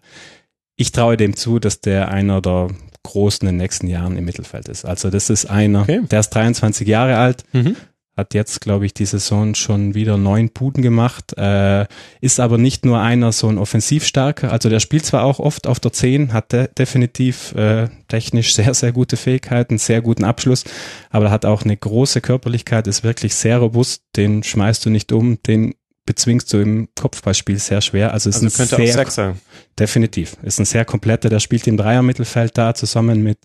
[0.77, 2.69] ich traue dem zu, dass der einer der
[3.03, 4.85] Großen in den nächsten Jahren im Mittelfeld ist.
[4.85, 6.01] Also das ist einer, okay.
[6.09, 7.75] der ist 23 Jahre alt, mhm
[8.19, 11.85] hat jetzt, glaube ich, die Saison schon wieder neun Buden gemacht, äh,
[12.21, 15.79] ist aber nicht nur einer so ein Offensivstarker, also der spielt zwar auch oft auf
[15.79, 20.63] der 10, hat de definitiv äh, technisch sehr, sehr gute Fähigkeiten, sehr guten Abschluss,
[21.09, 25.11] aber er hat auch eine große Körperlichkeit, ist wirklich sehr robust, den schmeißt du nicht
[25.11, 25.73] um, den
[26.09, 28.13] bezwingst du im Kopfballspiel sehr schwer.
[28.13, 29.39] Also, es also ist ein sehr, sein.
[29.77, 30.37] Definitiv.
[30.41, 33.37] Ist ein sehr kompletter, der spielt im Dreier-Mittelfeld da zusammen mit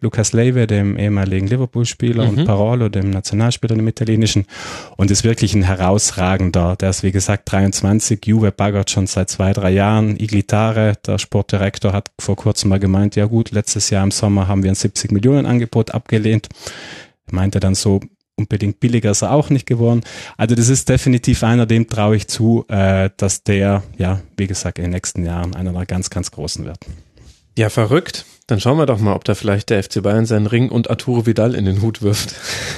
[0.00, 2.38] Lukas Leive, dem ehemaligen Liverpool-Spieler mhm.
[2.38, 4.46] und Parolo, dem Nationalspieler, dem italienischen
[4.96, 6.74] und ist wirklich ein herausragender.
[6.74, 10.16] Der ist wie gesagt 23, Juve baggert schon seit zwei, drei Jahren.
[10.16, 14.64] Iglitare, der Sportdirektor, hat vor kurzem mal gemeint, ja gut, letztes Jahr im Sommer haben
[14.64, 16.48] wir ein 70 Millionen Angebot abgelehnt.
[17.30, 18.00] Meinte dann so,
[18.38, 20.02] unbedingt billiger ist er auch nicht geworden.
[20.36, 24.78] Also das ist definitiv einer, dem traue ich zu, äh, dass der, ja, wie gesagt,
[24.78, 26.78] in den nächsten Jahren einer der ganz, ganz großen wird.
[27.58, 28.24] Ja, verrückt.
[28.46, 31.26] Dann schauen wir doch mal, ob da vielleicht der FC Bayern seinen Ring und Arturo
[31.26, 32.34] Vidal in den Hut wirft.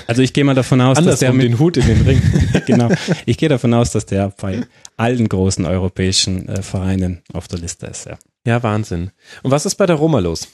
[0.06, 2.22] Also ich gehe mal davon aus, dass der mit den Hut in den Ring.
[2.66, 2.88] genau.
[3.26, 7.86] Ich gehe davon aus, dass der bei allen großen europäischen äh, Vereinen auf der Liste
[7.86, 8.06] ist.
[8.06, 8.18] Ja.
[8.46, 9.10] ja, Wahnsinn.
[9.42, 10.48] Und was ist bei der Roma los?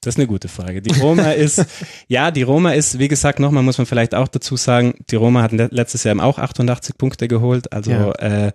[0.00, 0.80] Das ist eine gute Frage.
[0.80, 1.64] Die Roma ist,
[2.06, 5.42] ja, die Roma ist, wie gesagt, nochmal muss man vielleicht auch dazu sagen, die Roma
[5.42, 7.72] hat letztes Jahr auch 88 Punkte geholt.
[7.72, 8.12] Also ja.
[8.12, 8.52] äh,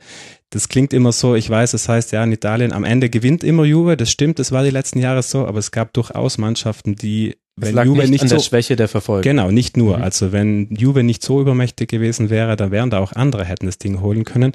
[0.51, 3.43] das klingt immer so, ich weiß, es das heißt ja in Italien, am Ende gewinnt
[3.43, 6.95] immer Juve, das stimmt, das war die letzten Jahre so, aber es gab durchaus Mannschaften,
[6.95, 9.21] die wenn Juve nicht, nicht an so, der Schwäche der Verfolger.
[9.21, 9.97] Genau, nicht nur.
[9.97, 10.03] Mhm.
[10.03, 13.77] Also wenn Juve nicht so übermächtig gewesen wäre, dann wären da auch andere hätten das
[13.77, 14.53] Ding holen können.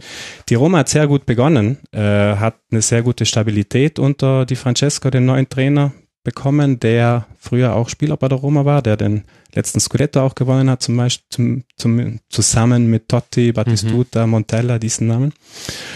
[0.48, 5.10] Die Roma hat sehr gut begonnen, äh, hat eine sehr gute Stabilität unter die Francesco,
[5.10, 5.92] den neuen Trainer,
[6.28, 10.68] bekommen, der früher auch Spieler bei der Roma war, der den letzten Scudetto auch gewonnen
[10.68, 14.32] hat, zum Beispiel zum, zum, zusammen mit Totti, Battistuta, mhm.
[14.32, 15.32] Montella, diesen Namen.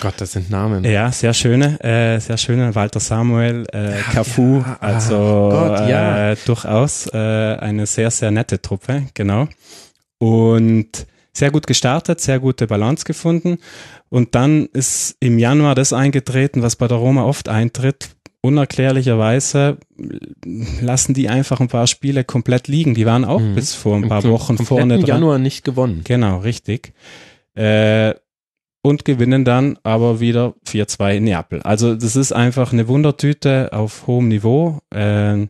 [0.01, 0.85] Gott, das sind Namen.
[0.85, 2.75] Ja, sehr schöne, äh, sehr schöne.
[2.75, 6.31] Walter Samuel, äh, Cafu, ja, also Gott, ja.
[6.31, 9.49] äh, durchaus äh, eine sehr, sehr nette Truppe, genau.
[10.19, 13.59] Und sehr gut gestartet, sehr gute Balance gefunden.
[14.09, 18.11] Und dann ist im Januar das eingetreten, was bei der Roma oft eintritt,
[18.43, 19.79] unerklärlicherweise
[20.81, 22.95] lassen die einfach ein paar Spiele komplett liegen.
[22.95, 23.55] Die waren auch mhm.
[23.55, 25.07] bis vor ein paar Im Wochen vorne dran.
[25.07, 26.03] Januar nicht gewonnen.
[26.05, 26.93] Genau, richtig.
[27.55, 28.15] Äh,
[28.83, 31.63] und gewinnen dann aber wieder 4-2 in Neapel.
[31.63, 34.81] Also das ist einfach eine Wundertüte auf hohem Niveau.
[34.91, 35.47] Äh,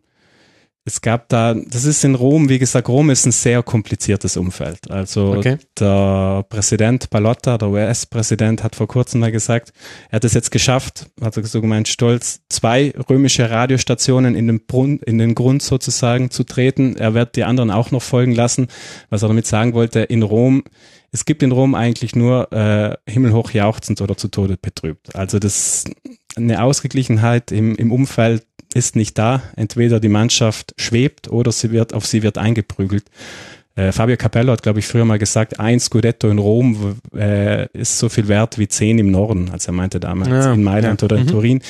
[0.84, 4.90] es gab da, das ist in Rom, wie gesagt, Rom ist ein sehr kompliziertes Umfeld.
[4.90, 5.58] Also okay.
[5.78, 9.72] der Präsident Palotta, der US-Präsident, hat vor kurzem mal gesagt,
[10.10, 14.66] er hat es jetzt geschafft, hat er so gemeint, stolz, zwei römische Radiostationen in den,
[14.66, 16.96] Brun in den Grund sozusagen zu treten.
[16.96, 18.66] Er wird die anderen auch noch folgen lassen.
[19.08, 20.64] Was er damit sagen wollte, in Rom,
[21.12, 25.14] es gibt in Rom eigentlich nur äh, himmelhoch jauchzend oder zu Tode betrübt.
[25.14, 25.84] Also das
[26.36, 29.42] eine Ausgeglichenheit im, im Umfeld ist nicht da.
[29.56, 33.04] Entweder die Mannschaft schwebt oder sie wird, auf sie wird eingeprügelt.
[33.74, 37.98] Äh, Fabio Capello hat, glaube ich, früher mal gesagt, ein Scudetto in Rom äh, ist
[37.98, 41.04] so viel wert wie zehn im Norden, als er meinte damals ja, in Mailand ja.
[41.06, 41.28] oder in mhm.
[41.30, 41.62] Turin.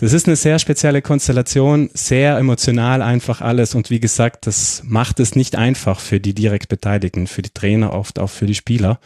[0.00, 5.20] Das ist eine sehr spezielle Konstellation, sehr emotional einfach alles und wie gesagt, das macht
[5.20, 8.98] es nicht einfach für die direkt Beteiligten, für die Trainer, oft auch für die Spieler.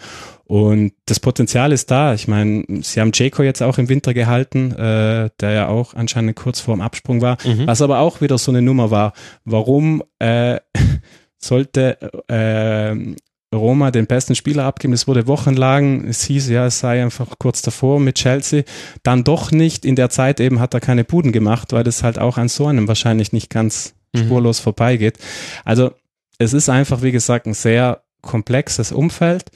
[0.46, 2.14] Und das Potenzial ist da.
[2.14, 6.36] Ich meine, sie haben Jaco jetzt auch im Winter gehalten, äh, der ja auch anscheinend
[6.36, 7.66] kurz vorm Absprung war, mhm.
[7.66, 9.14] was aber auch wieder so eine Nummer war.
[9.44, 10.60] Warum äh,
[11.38, 13.14] sollte äh,
[13.54, 14.92] Roma den besten Spieler abgeben.
[14.92, 18.64] Es wurde wochenlang, es hieß ja, es sei einfach kurz davor mit Chelsea.
[19.02, 19.84] Dann doch nicht.
[19.84, 22.66] In der Zeit eben hat er keine Buden gemacht, weil das halt auch an so
[22.66, 24.24] einem wahrscheinlich nicht ganz mhm.
[24.24, 25.18] spurlos vorbeigeht.
[25.64, 25.92] Also
[26.38, 29.50] es ist einfach, wie gesagt, ein sehr komplexes Umfeld.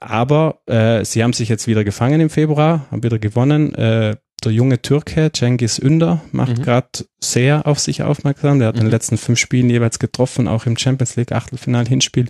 [0.00, 3.74] Aber äh, sie haben sich jetzt wieder gefangen im Februar, haben wieder gewonnen.
[3.74, 6.62] Äh, der junge Türke, Cengiz Ünder, macht mhm.
[6.62, 6.88] gerade
[7.20, 8.58] sehr auf sich aufmerksam.
[8.58, 8.80] Der hat mhm.
[8.80, 8.92] in den mhm.
[8.92, 12.28] letzten fünf Spielen jeweils getroffen, auch im Champions League Achtelfinal-Hinspiel.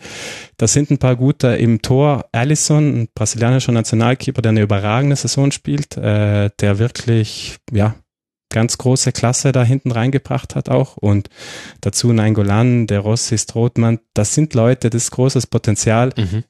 [0.57, 2.26] Da sind ein paar gute im Tor.
[2.33, 7.96] Allison, ein brasilianischer Nationalkeeper, der eine überragende Saison spielt, äh, der wirklich, ja,
[8.50, 10.96] ganz große Klasse da hinten reingebracht hat auch.
[10.96, 11.29] Und
[11.81, 16.12] dazu Nainggolan, der Rossi, Strothmann, das sind Leute, das ist großes Potenzial.
[16.16, 16.44] Mhm.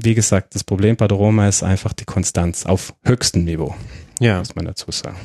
[0.00, 3.74] Wie gesagt, das Problem bei der Roma ist einfach die Konstanz auf höchstem Niveau.
[4.20, 4.38] Ja.
[4.38, 5.16] Muss man dazu sagen.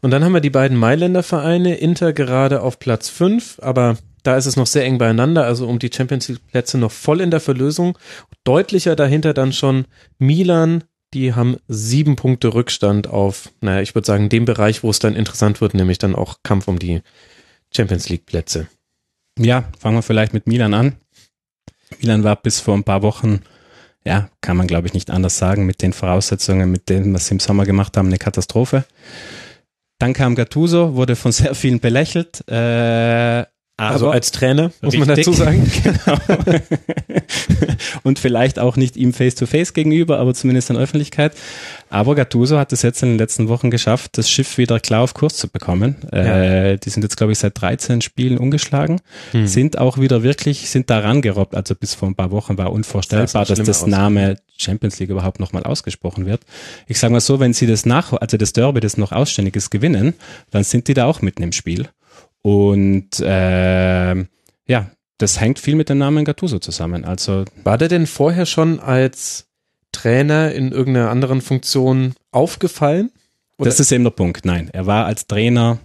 [0.00, 4.36] Und dann haben wir die beiden Mailänder Vereine, Inter gerade auf Platz 5, aber da
[4.36, 7.30] ist es noch sehr eng beieinander, also um die Champions League Plätze noch voll in
[7.30, 7.98] der Verlösung.
[8.44, 9.84] Deutlicher dahinter dann schon
[10.18, 15.00] Milan, die haben sieben Punkte Rückstand auf, naja, ich würde sagen, dem Bereich, wo es
[15.00, 17.02] dann interessant wird, nämlich dann auch Kampf um die
[17.76, 18.68] Champions League Plätze.
[19.38, 20.96] Ja, fangen wir vielleicht mit Milan an.
[22.00, 23.42] Milan war bis vor ein paar Wochen,
[24.04, 27.34] ja, kann man glaube ich nicht anders sagen, mit den Voraussetzungen, mit denen, was sie
[27.34, 28.84] im Sommer gemacht haben, eine Katastrophe.
[29.98, 33.44] Dann kam Gattuso, wurde von sehr vielen belächelt, äh,
[33.90, 35.70] also als Trainer, muss richtig, man dazu sagen.
[35.82, 36.18] Genau.
[38.02, 41.32] und vielleicht auch nicht ihm face-to-face -face gegenüber, aber zumindest in Öffentlichkeit.
[41.90, 45.14] Aber Gattuso hat es jetzt in den letzten Wochen geschafft, das Schiff wieder klar auf
[45.14, 45.96] Kurs zu bekommen.
[46.12, 46.70] Ja.
[46.70, 49.00] Äh, die sind jetzt, glaube ich, seit 13 Spielen ungeschlagen,
[49.32, 49.46] hm.
[49.46, 51.54] sind auch wieder wirklich, sind daran gerobbt.
[51.54, 55.40] Also bis vor ein paar Wochen war unvorstellbar, das dass das Name Champions League überhaupt
[55.40, 56.42] nochmal ausgesprochen wird.
[56.86, 59.70] Ich sage mal so, wenn sie das nach, also das Derby, das noch ausständig ist,
[59.70, 60.14] gewinnen,
[60.50, 61.88] dann sind die da auch mitten im Spiel.
[62.42, 64.14] Und äh,
[64.66, 67.04] ja, das hängt viel mit dem Namen Gattuso zusammen.
[67.04, 69.46] Also war der denn vorher schon als
[69.92, 73.10] Trainer in irgendeiner anderen Funktion aufgefallen?
[73.58, 73.70] Oder?
[73.70, 74.44] Das ist eben der Punkt.
[74.44, 75.78] Nein, er war als Trainer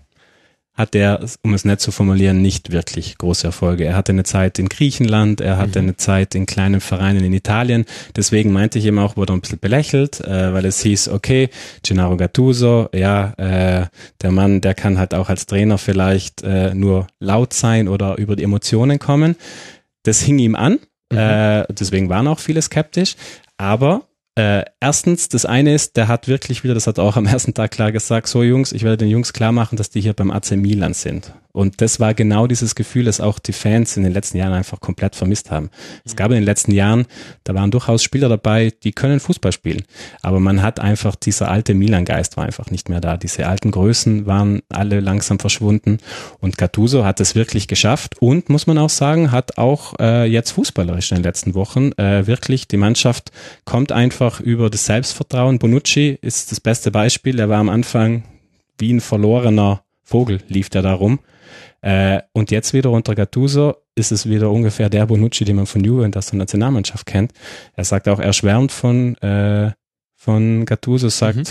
[0.78, 3.86] hat er, um es nett zu formulieren, nicht wirklich große Erfolge.
[3.86, 5.88] Er hatte eine Zeit in Griechenland, er hatte mhm.
[5.88, 7.86] eine Zeit in kleinen Vereinen in Italien.
[8.16, 11.50] Deswegen meinte ich eben auch, wurde ein bisschen belächelt, äh, weil es hieß, okay,
[11.82, 13.88] Gennaro Gattuso, ja, äh,
[14.22, 18.36] der Mann, der kann halt auch als Trainer vielleicht äh, nur laut sein oder über
[18.36, 19.36] die Emotionen kommen.
[20.04, 20.80] Das hing ihm an.
[21.12, 21.18] Mhm.
[21.18, 23.16] Äh, deswegen waren auch viele skeptisch.
[23.58, 24.04] Aber
[24.38, 27.56] äh, erstens, das eine ist, der hat wirklich wieder, das hat er auch am ersten
[27.56, 30.30] Tag klar gesagt, so Jungs, ich werde den Jungs klar machen, dass die hier beim
[30.30, 31.34] AC Milan sind.
[31.58, 34.80] Und das war genau dieses Gefühl, das auch die Fans in den letzten Jahren einfach
[34.80, 35.72] komplett vermisst haben.
[36.06, 37.08] Es gab in den letzten Jahren,
[37.46, 39.82] da waren durchaus Spieler dabei, die können Fußball spielen.
[40.22, 43.18] Aber man hat einfach, dieser alte Milan-Geist war einfach nicht mehr da.
[43.18, 45.98] Diese alten Größen waren alle langsam verschwunden.
[46.40, 50.52] Und Gattuso hat es wirklich geschafft und, muss man auch sagen, hat auch äh, jetzt
[50.52, 53.32] fußballerisch in den letzten Wochen äh, wirklich, die Mannschaft
[53.66, 55.60] kommt einfach über das Selbstvertrauen.
[55.60, 57.40] Bonucci ist das beste Beispiel.
[57.40, 58.24] Er war am Anfang
[58.78, 61.20] wie ein verlorener Vogel, lief er da rum
[61.82, 65.84] äh, und jetzt wieder unter Gattuso ist es wieder ungefähr der Bonucci, den man von
[65.84, 67.32] Juve und aus der Nationalmannschaft kennt.
[67.74, 69.72] Er sagt auch, er schwärmt von, äh,
[70.16, 71.44] von Gattuso, sagt, mhm.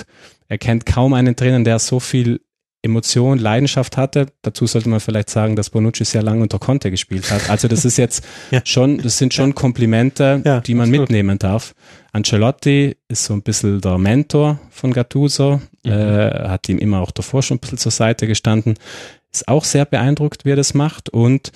[0.49, 2.41] er kennt kaum einen Trainer, der so viel
[2.87, 4.27] Emotion, Leidenschaft hatte.
[4.43, 7.51] Dazu sollte man vielleicht sagen, dass Bonucci sehr lange unter Conte gespielt hat.
[7.51, 8.61] Also das ist jetzt ja.
[8.65, 11.09] schon, das sind schon Komplimente, ja, die man absolut.
[11.09, 11.75] mitnehmen darf.
[12.13, 15.91] Ancelotti ist so ein bisschen der Mentor von Gattuso, mhm.
[15.91, 18.75] äh, hat ihm immer auch davor schon ein bisschen zur Seite gestanden.
[19.33, 21.11] Ist auch sehr beeindruckt, wie er das macht.
[21.11, 21.53] Und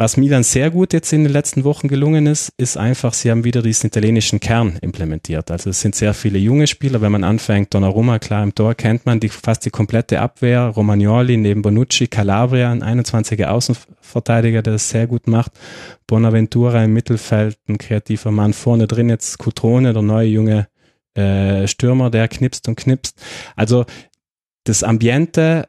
[0.00, 3.42] was Milan sehr gut jetzt in den letzten Wochen gelungen ist, ist einfach, sie haben
[3.42, 5.50] wieder diesen italienischen Kern implementiert.
[5.50, 7.00] Also es sind sehr viele junge Spieler.
[7.00, 10.68] Wenn man anfängt, Donnarumma, klar im Tor kennt man die, fast die komplette Abwehr.
[10.68, 15.50] Romagnoli neben Bonucci, Calabria, ein 21er Außenverteidiger, der das sehr gut macht.
[16.06, 18.52] Bonaventura im Mittelfeld, ein kreativer Mann.
[18.52, 20.68] Vorne drin jetzt Cutrone, der neue junge
[21.14, 23.20] äh, Stürmer, der knipst und knipst.
[23.56, 23.84] Also
[24.62, 25.66] das Ambiente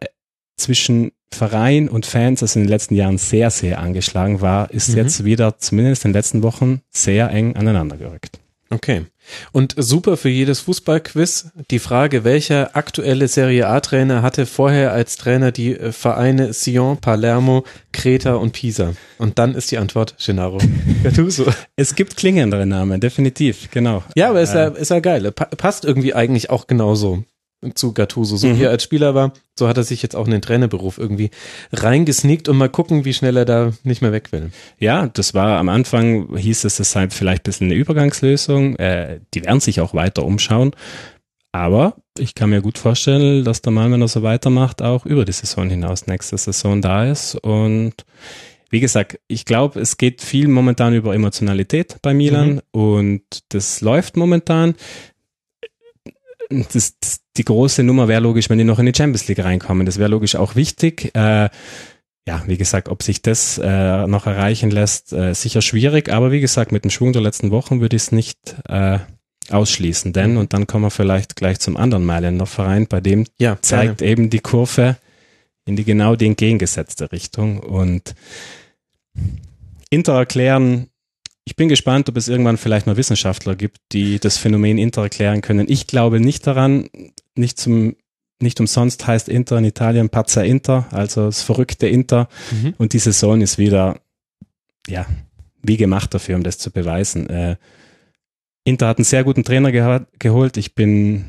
[0.56, 4.98] zwischen Verein und Fans, das in den letzten Jahren sehr, sehr angeschlagen war, ist mhm.
[4.98, 8.40] jetzt wieder zumindest in den letzten Wochen sehr eng aneinander gerückt.
[8.72, 9.06] Okay.
[9.52, 11.52] Und super für jedes Fußballquiz.
[11.72, 17.64] Die Frage, welcher aktuelle Serie A-Trainer hatte vorher als Trainer die äh, Vereine Sion, Palermo,
[17.92, 18.94] Kreta und Pisa?
[19.18, 20.60] Und dann ist die Antwort Gennaro
[21.04, 21.46] Gattuso.
[21.76, 24.04] es gibt klingendere Namen, definitiv, genau.
[24.16, 25.32] Ja, aber ist ja, äh, ist ja geil.
[25.32, 27.24] passt irgendwie eigentlich auch genauso
[27.74, 28.38] zu Gattuso.
[28.38, 28.60] So mhm.
[28.60, 31.30] wie er als Spieler war, so hat er sich jetzt auch in den Trainerberuf irgendwie
[31.74, 34.52] reingesneakt und mal gucken, wie schnell er da nicht mehr weg will.
[34.80, 38.76] Ja, das war am Anfang, hieß es, sei vielleicht ein bisschen eine Übergangslösung.
[38.78, 40.72] Äh, die werden sich auch weiter umschauen.
[41.52, 45.26] Aber ich kann mir gut vorstellen, dass der Mann, wenn er so weitermacht, auch über
[45.26, 47.36] die Saison hinaus nächste Saison da ist.
[47.36, 48.06] Und
[48.70, 52.62] wie gesagt, ich glaube, es geht viel momentan über Emotionalität bei Milan mhm.
[52.72, 54.76] und das läuft momentan
[56.50, 59.86] das, das, die große Nummer wäre logisch, wenn die noch in die Champions League reinkommen.
[59.86, 61.12] Das wäre logisch auch wichtig.
[61.16, 61.50] Äh,
[62.28, 66.10] ja, wie gesagt, ob sich das äh, noch erreichen lässt, äh, sicher schwierig.
[66.10, 69.00] Aber wie gesagt, mit dem Schwung der letzten Wochen würde ich es nicht äh,
[69.50, 70.14] ausschließen.
[70.14, 74.02] Denn, und dann kommen wir vielleicht gleich zum anderen Mailänder Verein, bei dem Ja, zeigt
[74.02, 74.98] eben die Kurve
[75.66, 77.60] in die genau die entgegengesetzte Richtung.
[77.60, 78.16] Und
[79.90, 80.89] Inter erklären,
[81.50, 85.42] ich bin gespannt, ob es irgendwann vielleicht mal Wissenschaftler gibt, die das Phänomen Inter erklären
[85.42, 85.66] können.
[85.68, 86.90] Ich glaube nicht daran,
[87.36, 87.96] nicht zum
[88.40, 92.30] nicht umsonst heißt Inter in Italien Pazza Inter, also das verrückte Inter.
[92.52, 92.76] Mhm.
[92.78, 94.00] Und die Saison ist wieder,
[94.88, 95.08] ja,
[95.64, 97.28] wie gemacht dafür, um das zu beweisen.
[97.30, 97.56] Äh,
[98.64, 100.56] Inter hat einen sehr guten Trainer geha- geholt.
[100.56, 101.26] Ich bin,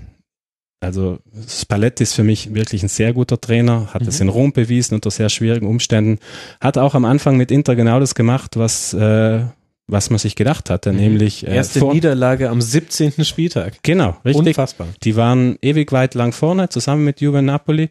[0.80, 4.08] also Spalletti ist für mich wirklich ein sehr guter Trainer, hat Mhm.
[4.08, 6.18] es in Rom bewiesen unter sehr schwierigen Umständen.
[6.60, 9.46] Hat auch am Anfang mit Inter genau das gemacht, was, äh,
[9.90, 13.24] was man sich gedacht hatte, nämlich äh, Erste vor- Niederlage am 17.
[13.24, 13.82] Spieltag.
[13.82, 14.46] Genau, richtig.
[14.46, 14.88] Unfassbar.
[15.02, 17.88] Die waren ewig weit lang vorne, zusammen mit Juve Napoli.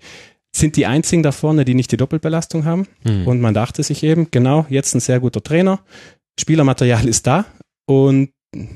[0.55, 2.87] Sind die einzigen da vorne, die nicht die Doppelbelastung haben.
[3.05, 3.27] Hm.
[3.27, 5.79] Und man dachte sich eben, genau, jetzt ein sehr guter Trainer.
[6.39, 7.45] Spielermaterial ist da
[7.85, 8.29] und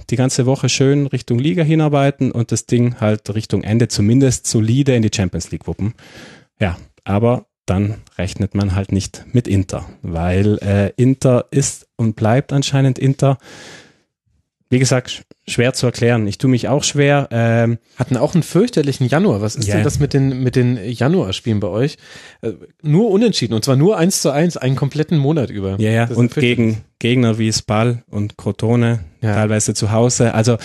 [0.10, 4.94] die ganze Woche schön Richtung Liga hinarbeiten und das Ding halt Richtung Ende zumindest solide
[4.96, 5.96] in die Champions League wuppen.
[6.60, 12.54] Ja, aber dann rechnet man halt nicht mit Inter, weil äh, Inter ist und bleibt
[12.54, 13.38] anscheinend Inter.
[14.70, 16.26] Wie gesagt, sch- schwer zu erklären.
[16.26, 17.28] Ich tue mich auch schwer.
[17.32, 19.40] Ähm, Hatten auch einen fürchterlichen Januar.
[19.42, 19.76] Was ist Ja.
[19.76, 21.98] denn das mit den, mit den Januarspielen bei euch?
[22.42, 25.80] Äh, Nur unentschieden und zwar nur eins zu eins, einen kompletten Monat über.
[25.80, 29.36] Ja, ja, und gegen Gegner wie Spal und Crotone, Ja.
[29.36, 30.34] teilweise zu Hause.
[30.34, 30.58] Also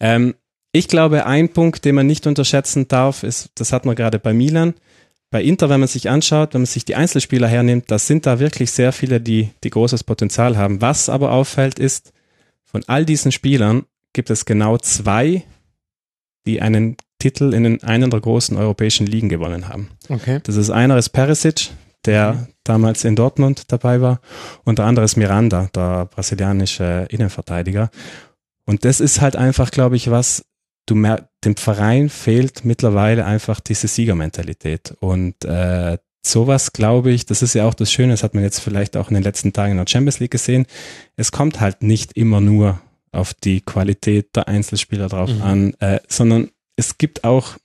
[0.00, 0.34] ähm,
[0.72, 4.32] ich glaube, ein Punkt, den man nicht unterschätzen darf, ist, das hat man gerade bei
[4.32, 4.72] Milan,
[5.32, 8.38] bei Inter, wenn man sich anschaut, wenn man sich die Einzelspieler hernimmt, das sind da
[8.38, 10.80] wirklich sehr viele, die, die großes Potenzial haben.
[10.82, 12.12] Was aber auffällt, ist,
[12.62, 15.42] von all diesen Spielern gibt es genau zwei,
[16.46, 19.88] die einen Titel in den einen der großen europäischen Ligen gewonnen haben.
[20.08, 20.40] Okay.
[20.44, 21.70] Das ist einer ist Perisic,
[22.04, 22.46] der Mhm.
[22.64, 24.20] damals in Dortmund dabei war,
[24.64, 27.90] und der andere ist Miranda, der brasilianische Innenverteidiger.
[28.66, 30.44] Und das ist halt einfach, glaube ich, was
[30.86, 34.94] du mer dem Verein fehlt mittlerweile einfach diese Siegermentalität.
[35.00, 38.60] Und äh, sowas, glaube ich, das ist ja auch das Schöne, das hat man jetzt
[38.60, 40.66] vielleicht auch in den letzten Tagen in der Champions League gesehen.
[41.16, 45.42] Es kommt halt nicht immer nur auf die Qualität der Einzelspieler drauf Mhm.
[45.42, 47.56] an, äh, sondern es gibt auch,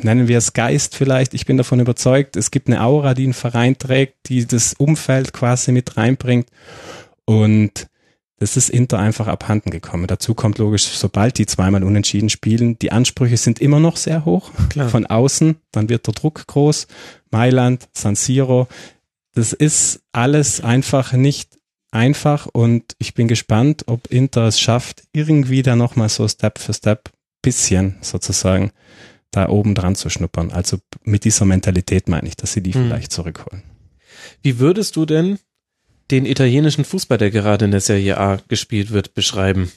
[0.00, 3.34] nennen wir es Geist vielleicht, ich bin davon überzeugt, es gibt eine Aura, die ein
[3.34, 6.48] Verein trägt, die das Umfeld quasi mit reinbringt
[7.26, 7.86] und
[8.38, 10.06] das ist Inter einfach abhanden gekommen.
[10.06, 14.50] Dazu kommt logisch, sobald die zweimal unentschieden spielen, die Ansprüche sind immer noch sehr hoch
[14.70, 14.88] Klar.
[14.88, 16.86] von außen, dann wird der Druck groß.
[17.30, 18.68] Mailand, San Siro,
[19.34, 21.58] das ist alles einfach nicht
[21.90, 26.74] einfach und ich bin gespannt, ob Inter es schafft, irgendwie da nochmal so Step für
[26.74, 28.72] Step bisschen sozusagen
[29.30, 30.50] da oben dran zu schnuppern.
[30.50, 32.84] Also mit dieser Mentalität meine ich, dass sie die Hm.
[32.86, 33.62] vielleicht zurückholen.
[34.42, 35.38] Wie würdest du denn
[36.14, 39.72] den italienischen Fußball, der gerade in der Serie A gespielt wird, beschreiben?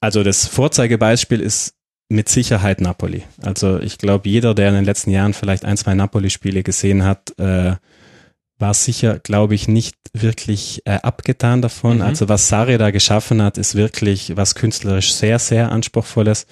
[0.00, 1.74] Also das Vorzeigebeispiel ist
[2.08, 3.24] mit Sicherheit Napoli.
[3.42, 7.38] Also ich glaube, jeder, der in den letzten Jahren vielleicht ein, zwei Napoli-Spiele gesehen hat,
[7.38, 7.76] äh,
[8.58, 11.96] war sicher, glaube ich, nicht wirklich äh, abgetan davon.
[11.96, 12.02] Mhm.
[12.02, 16.46] Also was Sarri da geschaffen hat, ist wirklich was künstlerisch sehr, sehr anspruchsvolles.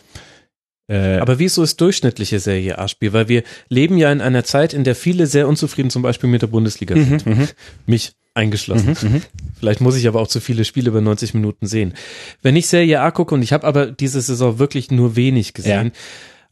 [0.93, 3.13] Äh, Aber wie ist so das durchschnittliche Serie A-Spiel?
[3.13, 6.43] Weil wir leben ja in einer Zeit, in der viele sehr unzufrieden zum Beispiel mit
[6.43, 7.27] der Bundesliga mhm, sind.
[7.27, 7.49] mhm,
[7.87, 8.97] Mich eingeschlossen.
[9.03, 9.23] mhm, mhm.
[9.59, 11.95] Vielleicht muss ich aber auch zu viele Spiele über 90 Minuten sehen.
[12.43, 15.93] Wenn ich Serie A gucke, und ich habe aber diese Saison wirklich nur wenig gesehen,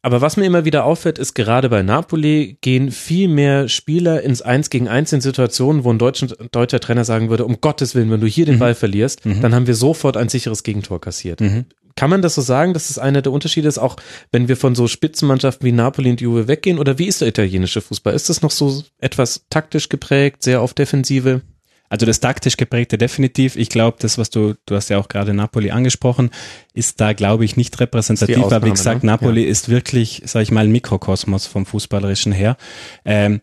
[0.03, 4.41] aber was mir immer wieder auffällt, ist gerade bei Napoli gehen viel mehr Spieler ins
[4.41, 8.11] Eins gegen Eins in Situationen, wo ein deutscher, deutscher Trainer sagen würde, um Gottes Willen,
[8.11, 8.61] wenn du hier den Mhm.
[8.61, 9.43] Ball verlierst, Mhm.
[9.43, 11.43] dann haben wir sofort ein sicheres Gegentor kassiert.
[11.43, 11.67] Mhm.
[11.97, 13.97] Kann man das so sagen, dass es einer der Unterschiede ist, auch
[14.33, 16.79] wenn wir von so Spitzenmannschaften wie Napoli und Juve weggehen?
[16.79, 18.15] Oder wie ist der italienische Fußball?
[18.15, 21.43] Ist das noch so etwas taktisch geprägt, sehr auf Defensive?
[21.91, 23.57] Also das taktisch geprägte definitiv.
[23.57, 26.31] Ich glaube, das, was du, du hast ja auch gerade Napoli angesprochen,
[26.73, 28.37] ist da, glaube ich, nicht repräsentativ.
[28.37, 29.11] Die Aber wie Ausnahme, gesagt, ne?
[29.11, 32.57] Napoli ist wirklich, sage ich mal, ein Mikrokosmos vom Fußballerischen her.
[33.05, 33.41] Ähm,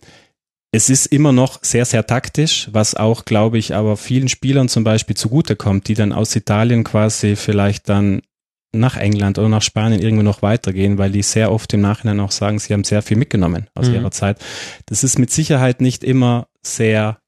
[0.71, 4.85] es ist immer noch sehr, sehr taktisch, was auch, glaube ich, aber vielen Spielern zum
[4.85, 8.21] Beispiel zugutekommt, die dann aus Italien quasi vielleicht dann
[8.73, 12.31] nach England oder nach Spanien irgendwo noch weitergehen, weil die sehr oft im Nachhinein auch
[12.31, 13.95] sagen, sie haben sehr viel mitgenommen aus Mhm.
[13.95, 14.39] ihrer Zeit.
[14.85, 17.19] Das ist mit Sicherheit nicht immer sehr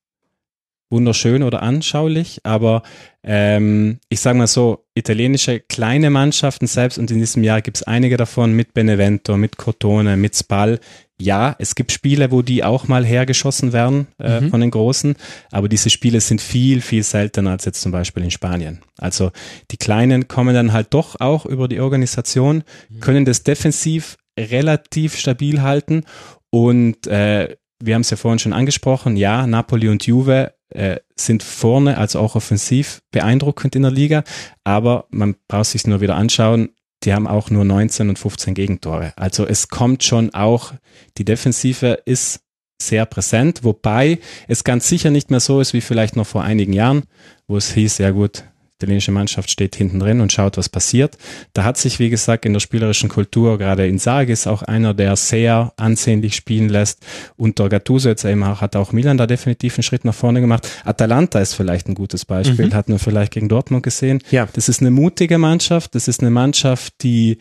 [0.91, 2.81] wunderschön oder anschaulich, aber
[3.23, 7.83] ähm, ich sage mal so, italienische kleine Mannschaften selbst und in diesem Jahr gibt es
[7.83, 10.79] einige davon mit Benevento, mit Crotone, mit Spal.
[11.21, 14.49] Ja, es gibt Spiele, wo die auch mal hergeschossen werden äh, Mhm.
[14.51, 15.15] von den Großen,
[15.51, 18.79] aber diese Spiele sind viel, viel seltener als jetzt zum Beispiel in Spanien.
[18.97, 19.31] Also
[19.71, 22.63] die Kleinen kommen dann halt doch auch über die Organisation,
[23.01, 26.03] können das defensiv relativ stabil halten
[26.49, 31.43] und äh, wir haben es ja vorhin schon angesprochen, ja, Napoli und Juve äh, sind
[31.43, 34.23] vorne, also auch offensiv beeindruckend in der Liga,
[34.63, 36.69] aber man braucht sich nur wieder anschauen,
[37.03, 39.13] die haben auch nur 19 und 15 Gegentore.
[39.15, 40.73] Also es kommt schon auch,
[41.17, 42.41] die Defensive ist
[42.81, 46.73] sehr präsent, wobei es ganz sicher nicht mehr so ist wie vielleicht noch vor einigen
[46.73, 47.03] Jahren,
[47.47, 48.43] wo es hieß, ja gut,
[48.79, 51.17] italienische Mannschaft steht hinten drin und schaut, was passiert.
[51.53, 54.93] Da hat sich, wie gesagt, in der spielerischen Kultur, gerade in Sarg ist auch einer,
[54.93, 57.05] der sehr ansehnlich spielen lässt.
[57.35, 60.67] Unter Gattuso jetzt eben auch, hat auch Milan da definitiv einen Schritt nach vorne gemacht.
[60.85, 62.73] Atalanta ist vielleicht ein gutes Beispiel, mhm.
[62.73, 64.23] hat man vielleicht gegen Dortmund gesehen.
[64.31, 64.47] Ja.
[64.53, 67.37] Das ist eine mutige Mannschaft, das ist eine Mannschaft, die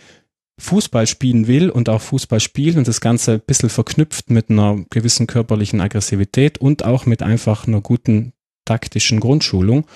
[0.60, 4.84] Fußball spielen will und auch Fußball spielt und das Ganze ein bisschen verknüpft mit einer
[4.90, 8.32] gewissen körperlichen Aggressivität und auch mit einfach einer guten
[8.64, 9.86] taktischen Grundschulung.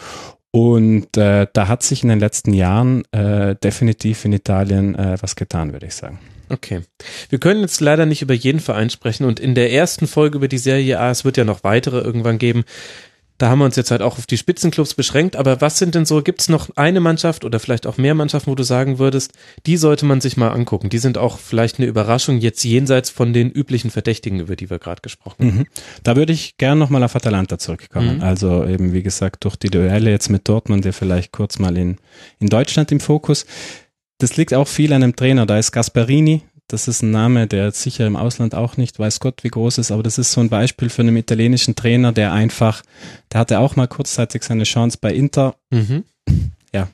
[0.53, 5.35] Und äh, da hat sich in den letzten Jahren äh, definitiv in Italien äh, was
[5.35, 6.19] getan, würde ich sagen.
[6.51, 6.83] Okay.
[7.31, 10.49] Wir können jetzt leider nicht über jeden Verein sprechen und in der ersten Folge über
[10.49, 12.65] die Serie A, es wird ja noch weitere irgendwann geben,
[13.43, 16.07] da haben wir uns jetzt halt auch auf die Spitzenclubs beschränkt, aber was sind denn
[16.07, 19.33] so, gibt es noch eine Mannschaft oder vielleicht auch mehr Mannschaften, wo du sagen würdest,
[19.67, 20.91] die sollte man sich mal angucken.
[20.91, 24.79] Die sind auch vielleicht eine Überraschung jetzt jenseits von den üblichen Verdächtigen, über die wir
[24.79, 25.59] gerade gesprochen haben.
[25.59, 25.67] Mhm.
[26.05, 28.19] Da würde ich gern nochmal auf Atalanta zurückkommen.
[28.19, 28.23] Mhm.
[28.23, 31.97] Also eben, wie gesagt, durch die Duelle jetzt mit Dortmund, der vielleicht kurz mal in,
[32.39, 33.45] in Deutschland im Fokus.
[34.19, 35.47] Das liegt auch viel an einem Trainer.
[35.47, 39.45] Da ist Gasparini, das ist ein Name, der sicher im Ausland auch nicht weiß Gott
[39.45, 42.83] wie groß ist, aber das ist so ein Beispiel für einen italienischen Trainer, der einfach,
[43.33, 45.55] der hatte auch mal kurzzeitig seine Chance bei Inter.
[45.71, 46.05] Mhm.
[46.73, 46.89] Ja,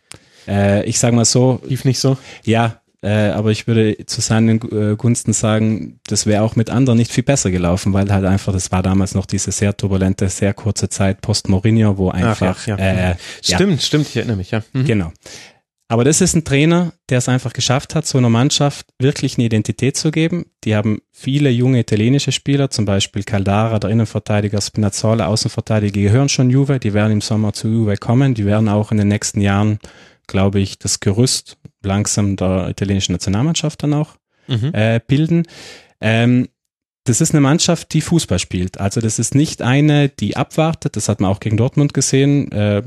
[0.47, 1.61] äh, ich sage mal so.
[1.67, 2.19] Lief nicht so?
[2.45, 6.99] Ja, äh, aber ich würde zu seinen äh, Gunsten sagen, das wäre auch mit anderen
[6.99, 10.53] nicht viel besser gelaufen, weil halt einfach, das war damals noch diese sehr turbulente, sehr
[10.53, 12.59] kurze Zeit post Mourinho, wo einfach.
[12.61, 13.11] Ach, ja, ja.
[13.11, 13.87] Äh, stimmt, ja.
[13.87, 14.65] stimmt, ich erinnere mich, ja.
[14.73, 14.85] Mhm.
[14.85, 15.13] Genau.
[15.91, 19.47] Aber das ist ein Trainer, der es einfach geschafft hat, so einer Mannschaft wirklich eine
[19.47, 20.45] Identität zu geben.
[20.65, 26.29] Die haben viele junge italienische Spieler, zum Beispiel Caldara, der Innenverteidiger, Spinazzola, Außenverteidiger, die gehören
[26.29, 29.41] schon Juve, die werden im Sommer zu Juve kommen, die werden auch in den nächsten
[29.41, 29.79] Jahren,
[30.27, 34.17] glaube ich, das Gerüst langsam der italienischen Nationalmannschaft dann auch
[34.47, 34.75] mhm.
[34.75, 35.45] äh, bilden.
[36.03, 36.49] Ähm,
[37.05, 38.79] das ist eine Mannschaft, die Fußball spielt.
[38.79, 40.97] Also das ist nicht eine, die abwartet.
[40.97, 42.53] Das hat man auch gegen Dortmund gesehen.
[42.53, 42.83] Äh,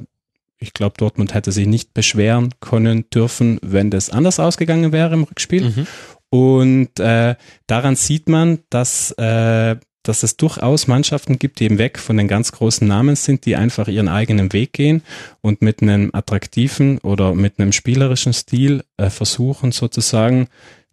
[0.62, 5.24] ich glaube, Dortmund hätte sich nicht beschweren können dürfen, wenn das anders ausgegangen wäre im
[5.24, 5.70] Rückspiel.
[5.70, 5.88] Mhm.
[6.30, 7.36] Und äh,
[7.68, 12.28] daran sieht man, dass, äh, dass es durchaus Mannschaften gibt, die eben weg von den
[12.28, 15.01] ganz großen Namen sind, die einfach ihren eigenen Weg gehen
[15.41, 20.47] und mit einem attraktiven oder mit einem spielerischen Stil äh, versuchen sozusagen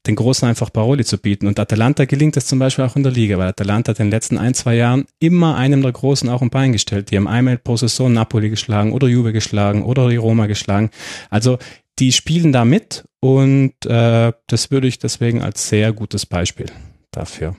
[0.07, 1.47] den Großen einfach Paroli zu bieten.
[1.47, 4.11] Und Atalanta gelingt es zum Beispiel auch in der Liga, weil Atalanta hat in den
[4.13, 7.11] letzten ein, zwei Jahren immer einem der Großen auch ein Bein gestellt.
[7.11, 10.91] Die haben einmal pro Saison Napoli geschlagen oder Juve geschlagen oder die Roma geschlagen.
[11.31, 11.59] Also
[11.99, 16.67] die spielen da mit und äh, das würde ich deswegen als sehr gutes Beispiel
[17.11, 17.57] dafür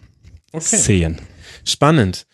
[0.53, 0.77] okay.
[0.77, 1.19] sehen.
[1.65, 2.25] Spannend.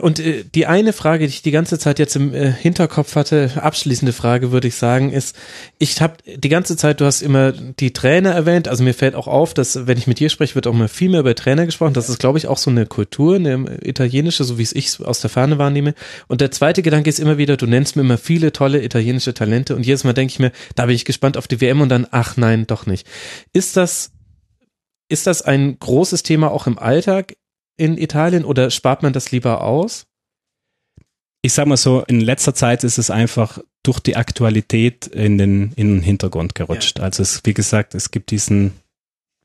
[0.00, 3.50] Und äh, die eine Frage, die ich die ganze Zeit jetzt im äh, Hinterkopf hatte,
[3.56, 5.36] abschließende Frage würde ich sagen, ist,
[5.78, 9.26] ich habe die ganze Zeit, du hast immer die Trainer erwähnt, also mir fällt auch
[9.26, 11.94] auf, dass wenn ich mit dir spreche, wird auch mal viel mehr über Trainer gesprochen.
[11.94, 15.20] Das ist, glaube ich, auch so eine Kultur, eine italienische, so wie es ich aus
[15.20, 15.94] der Ferne wahrnehme.
[16.28, 19.76] Und der zweite Gedanke ist immer wieder, du nennst mir immer viele tolle italienische Talente
[19.76, 22.06] und jedes Mal denke ich mir, da bin ich gespannt auf die WM und dann,
[22.10, 23.06] ach nein, doch nicht.
[23.52, 24.12] Ist das
[25.10, 27.34] ist das ein großes Thema auch im Alltag?
[27.80, 30.06] In Italien oder spart man das lieber aus?
[31.40, 35.72] Ich sag mal so, in letzter Zeit ist es einfach durch die Aktualität in den,
[35.76, 36.98] in den Hintergrund gerutscht.
[36.98, 37.04] Ja.
[37.04, 38.74] Also es, wie gesagt, es gibt diesen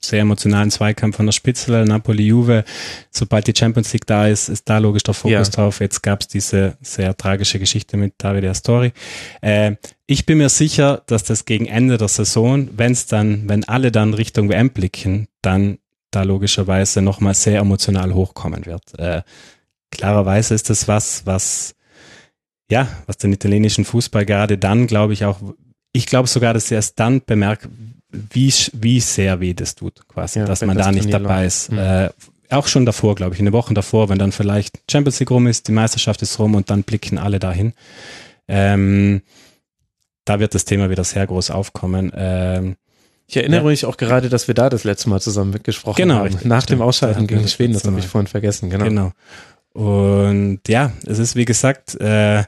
[0.02, 2.66] sehr emotionalen Zweikampf von der Spitze, Napoli-Juve.
[3.10, 5.54] Sobald die Champions League da ist, ist da logisch der Fokus ja.
[5.54, 5.80] drauf.
[5.80, 8.92] Jetzt gab es diese sehr tragische Geschichte mit Davide Astori.
[9.40, 9.78] Äh,
[10.08, 13.94] ich bin mir sicher, dass das gegen Ende der Saison, wenn es dann, wenn alle
[13.94, 15.78] dann Richtung WM blicken, dann
[16.16, 18.98] da logischerweise nochmal sehr emotional hochkommen wird.
[18.98, 19.22] Äh,
[19.92, 21.76] klarerweise ist das was, was,
[22.70, 25.40] ja, was den italienischen Fußball gerade dann, glaube ich, auch,
[25.92, 27.68] ich glaube sogar, dass er es dann bemerkt,
[28.10, 31.72] wie, wie sehr weh das tut, quasi, ja, dass man das da nicht dabei ist.
[31.72, 31.78] Mhm.
[31.78, 32.10] Äh,
[32.50, 35.48] auch schon davor, glaube ich, in den Wochen davor, wenn dann vielleicht Champions League rum
[35.48, 37.74] ist, die Meisterschaft ist rum und dann blicken alle dahin.
[38.48, 39.22] Ähm,
[40.26, 42.12] da wird das Thema wieder sehr groß aufkommen.
[42.16, 42.76] Ähm,
[43.28, 43.68] ich erinnere ja.
[43.68, 46.38] mich auch gerade, dass wir da das letzte Mal zusammen mitgesprochen genau, haben.
[46.44, 46.80] Nach stimmt.
[46.80, 48.86] dem Ausscheiden gegen Schweden, das habe ich vorhin vergessen, genau.
[48.86, 49.12] Genau.
[49.74, 52.44] Und ja, es ist wie gesagt, äh,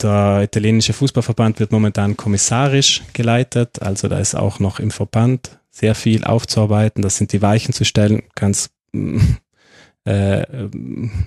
[0.00, 5.94] der italienische Fußballverband wird momentan kommissarisch geleitet, also da ist auch noch im Verband sehr
[5.94, 8.70] viel aufzuarbeiten, das sind die Weichen zu stellen, ganz
[10.04, 10.44] äh,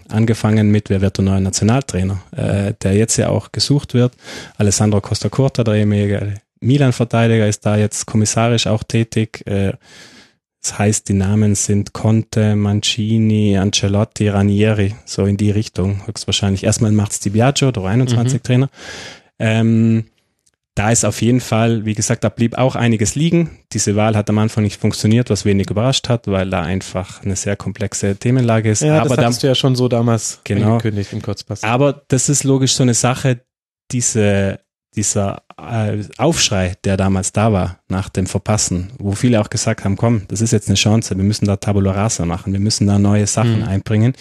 [0.10, 4.14] angefangen mit, wer wird der neue Nationaltrainer, äh, der jetzt ja auch gesucht wird.
[4.58, 9.46] Alessandro Costa Curta, der ehemalige Milan-Verteidiger ist da jetzt kommissarisch auch tätig.
[9.48, 9.74] Äh,
[10.62, 16.06] Das heißt, die Namen sind Conte, Mancini, Ancelotti, Ranieri, so in die Richtung.
[16.08, 16.64] Höchstwahrscheinlich.
[16.64, 18.44] Erstmal macht's Di Biagio, der 21 mhm.
[18.44, 18.70] Trainer.
[19.40, 20.06] Ähm,
[20.76, 23.60] da ist auf jeden Fall, wie gesagt, da blieb auch einiges liegen.
[23.72, 27.36] Diese Wahl hat am Anfang nicht funktioniert, was wenig überrascht hat, weil da einfach eine
[27.36, 28.82] sehr komplexe Themenlage ist.
[28.82, 31.64] Ja, aber das hast da, du ja schon so damals genau, angekündigt im Kurzpass.
[31.64, 33.42] Aber das ist logisch so eine Sache,
[33.92, 34.60] diese,
[34.98, 39.96] dieser äh, Aufschrei, der damals da war nach dem Verpassen, wo viele auch gesagt haben,
[39.96, 43.00] komm, das ist jetzt eine Chance, wir müssen da Tabula Rasa machen, wir müssen da
[43.00, 43.68] neue Sachen mhm.
[43.68, 44.14] einbringen.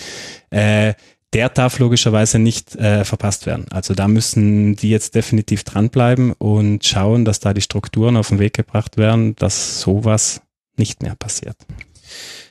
[0.51, 0.95] Äh,
[1.33, 3.67] der darf logischerweise nicht äh, verpasst werden.
[3.71, 8.39] Also da müssen die jetzt definitiv dranbleiben und schauen, dass da die Strukturen auf den
[8.39, 10.41] Weg gebracht werden, dass sowas
[10.77, 11.57] nicht mehr passiert.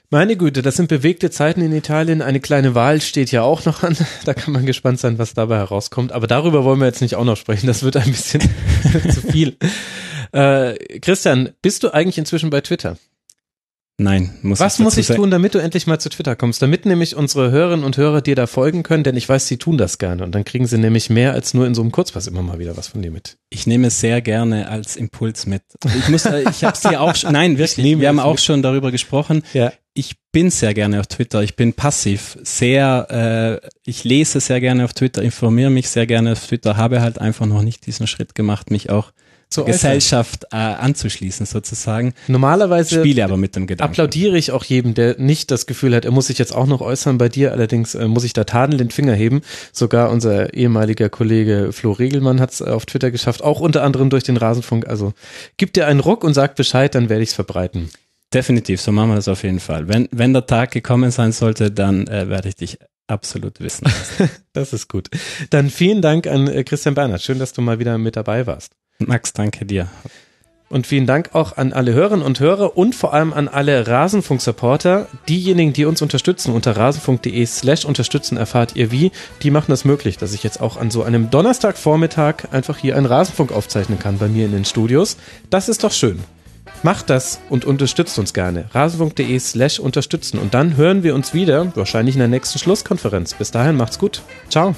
[0.09, 2.21] Meine Güte, das sind bewegte Zeiten in Italien.
[2.21, 3.97] Eine kleine Wahl steht ja auch noch an.
[4.25, 6.11] Da kann man gespannt sein, was dabei herauskommt.
[6.11, 7.67] Aber darüber wollen wir jetzt nicht auch noch sprechen.
[7.67, 8.41] Das wird ein bisschen
[9.11, 9.57] zu viel.
[10.31, 12.97] Äh, Christian, bist du eigentlich inzwischen bei Twitter?
[13.97, 16.61] Nein, muss Was ich muss ich tun, damit du endlich mal zu Twitter kommst?
[16.61, 19.77] Damit nämlich unsere Hörerinnen und Hörer dir da folgen können, denn ich weiß, sie tun
[19.77, 20.25] das gerne.
[20.25, 22.75] Und dann kriegen sie nämlich mehr als nur in so einem Kurzpass immer mal wieder
[22.75, 23.37] was von dir mit.
[23.49, 25.61] Ich nehme es sehr gerne als Impuls mit.
[25.97, 28.41] Ich muss, äh, ich habe es dir auch schon, nein, wirklich, wir haben auch mit.
[28.41, 29.43] schon darüber gesprochen.
[29.53, 29.71] Ja.
[29.97, 31.41] Ich bin sehr gerne auf Twitter.
[31.41, 36.33] Ich bin passiv, sehr, äh, ich lese sehr gerne auf Twitter, informiere mich sehr gerne
[36.33, 39.13] auf Twitter, habe halt einfach noch nicht diesen Schritt gemacht, mich auch
[39.49, 42.13] zur Gesellschaft äh, anzuschließen sozusagen.
[42.27, 43.89] Normalerweise spiele aber mit dem Gedanken.
[43.89, 46.81] Applaudiere ich auch jedem, der nicht das Gefühl hat, er muss sich jetzt auch noch
[46.81, 47.17] äußern.
[47.17, 49.43] Bei dir allerdings äh, muss ich da tadelnd den Finger heben.
[49.71, 54.09] Sogar unser ehemaliger Kollege Flo Regelmann hat es äh, auf Twitter geschafft, auch unter anderem
[54.09, 54.87] durch den Rasenfunk.
[54.87, 55.13] Also
[55.55, 57.89] gib dir einen Ruck und sag Bescheid, dann werde ich es verbreiten.
[58.35, 59.87] Definitiv, so machen wir das auf jeden Fall.
[59.87, 62.77] Wenn, wenn der Tag gekommen sein sollte, dann äh, werde ich dich
[63.07, 63.87] absolut wissen.
[64.53, 65.09] das ist gut.
[65.51, 67.21] Dann vielen Dank an äh, Christian Bernhard.
[67.21, 68.73] Schön, dass du mal wieder mit dabei warst.
[68.99, 69.87] Max, danke dir.
[70.67, 75.07] Und vielen Dank auch an alle Hörerinnen und Hörer und vor allem an alle Rasenfunk-Supporter.
[75.29, 79.13] Diejenigen, die uns unterstützen unter rasenfunk.de slash unterstützen, erfahrt ihr wie.
[79.43, 83.05] Die machen das möglich, dass ich jetzt auch an so einem Donnerstagvormittag einfach hier einen
[83.05, 85.15] Rasenfunk aufzeichnen kann bei mir in den Studios.
[85.49, 86.19] Das ist doch schön.
[86.85, 88.65] Macht das und unterstützt uns gerne.
[88.71, 90.37] rasenfunk.de slash unterstützen.
[90.37, 93.33] Und dann hören wir uns wieder, wahrscheinlich in der nächsten Schlusskonferenz.
[93.33, 94.21] Bis dahin macht's gut.
[94.51, 94.75] Ciao.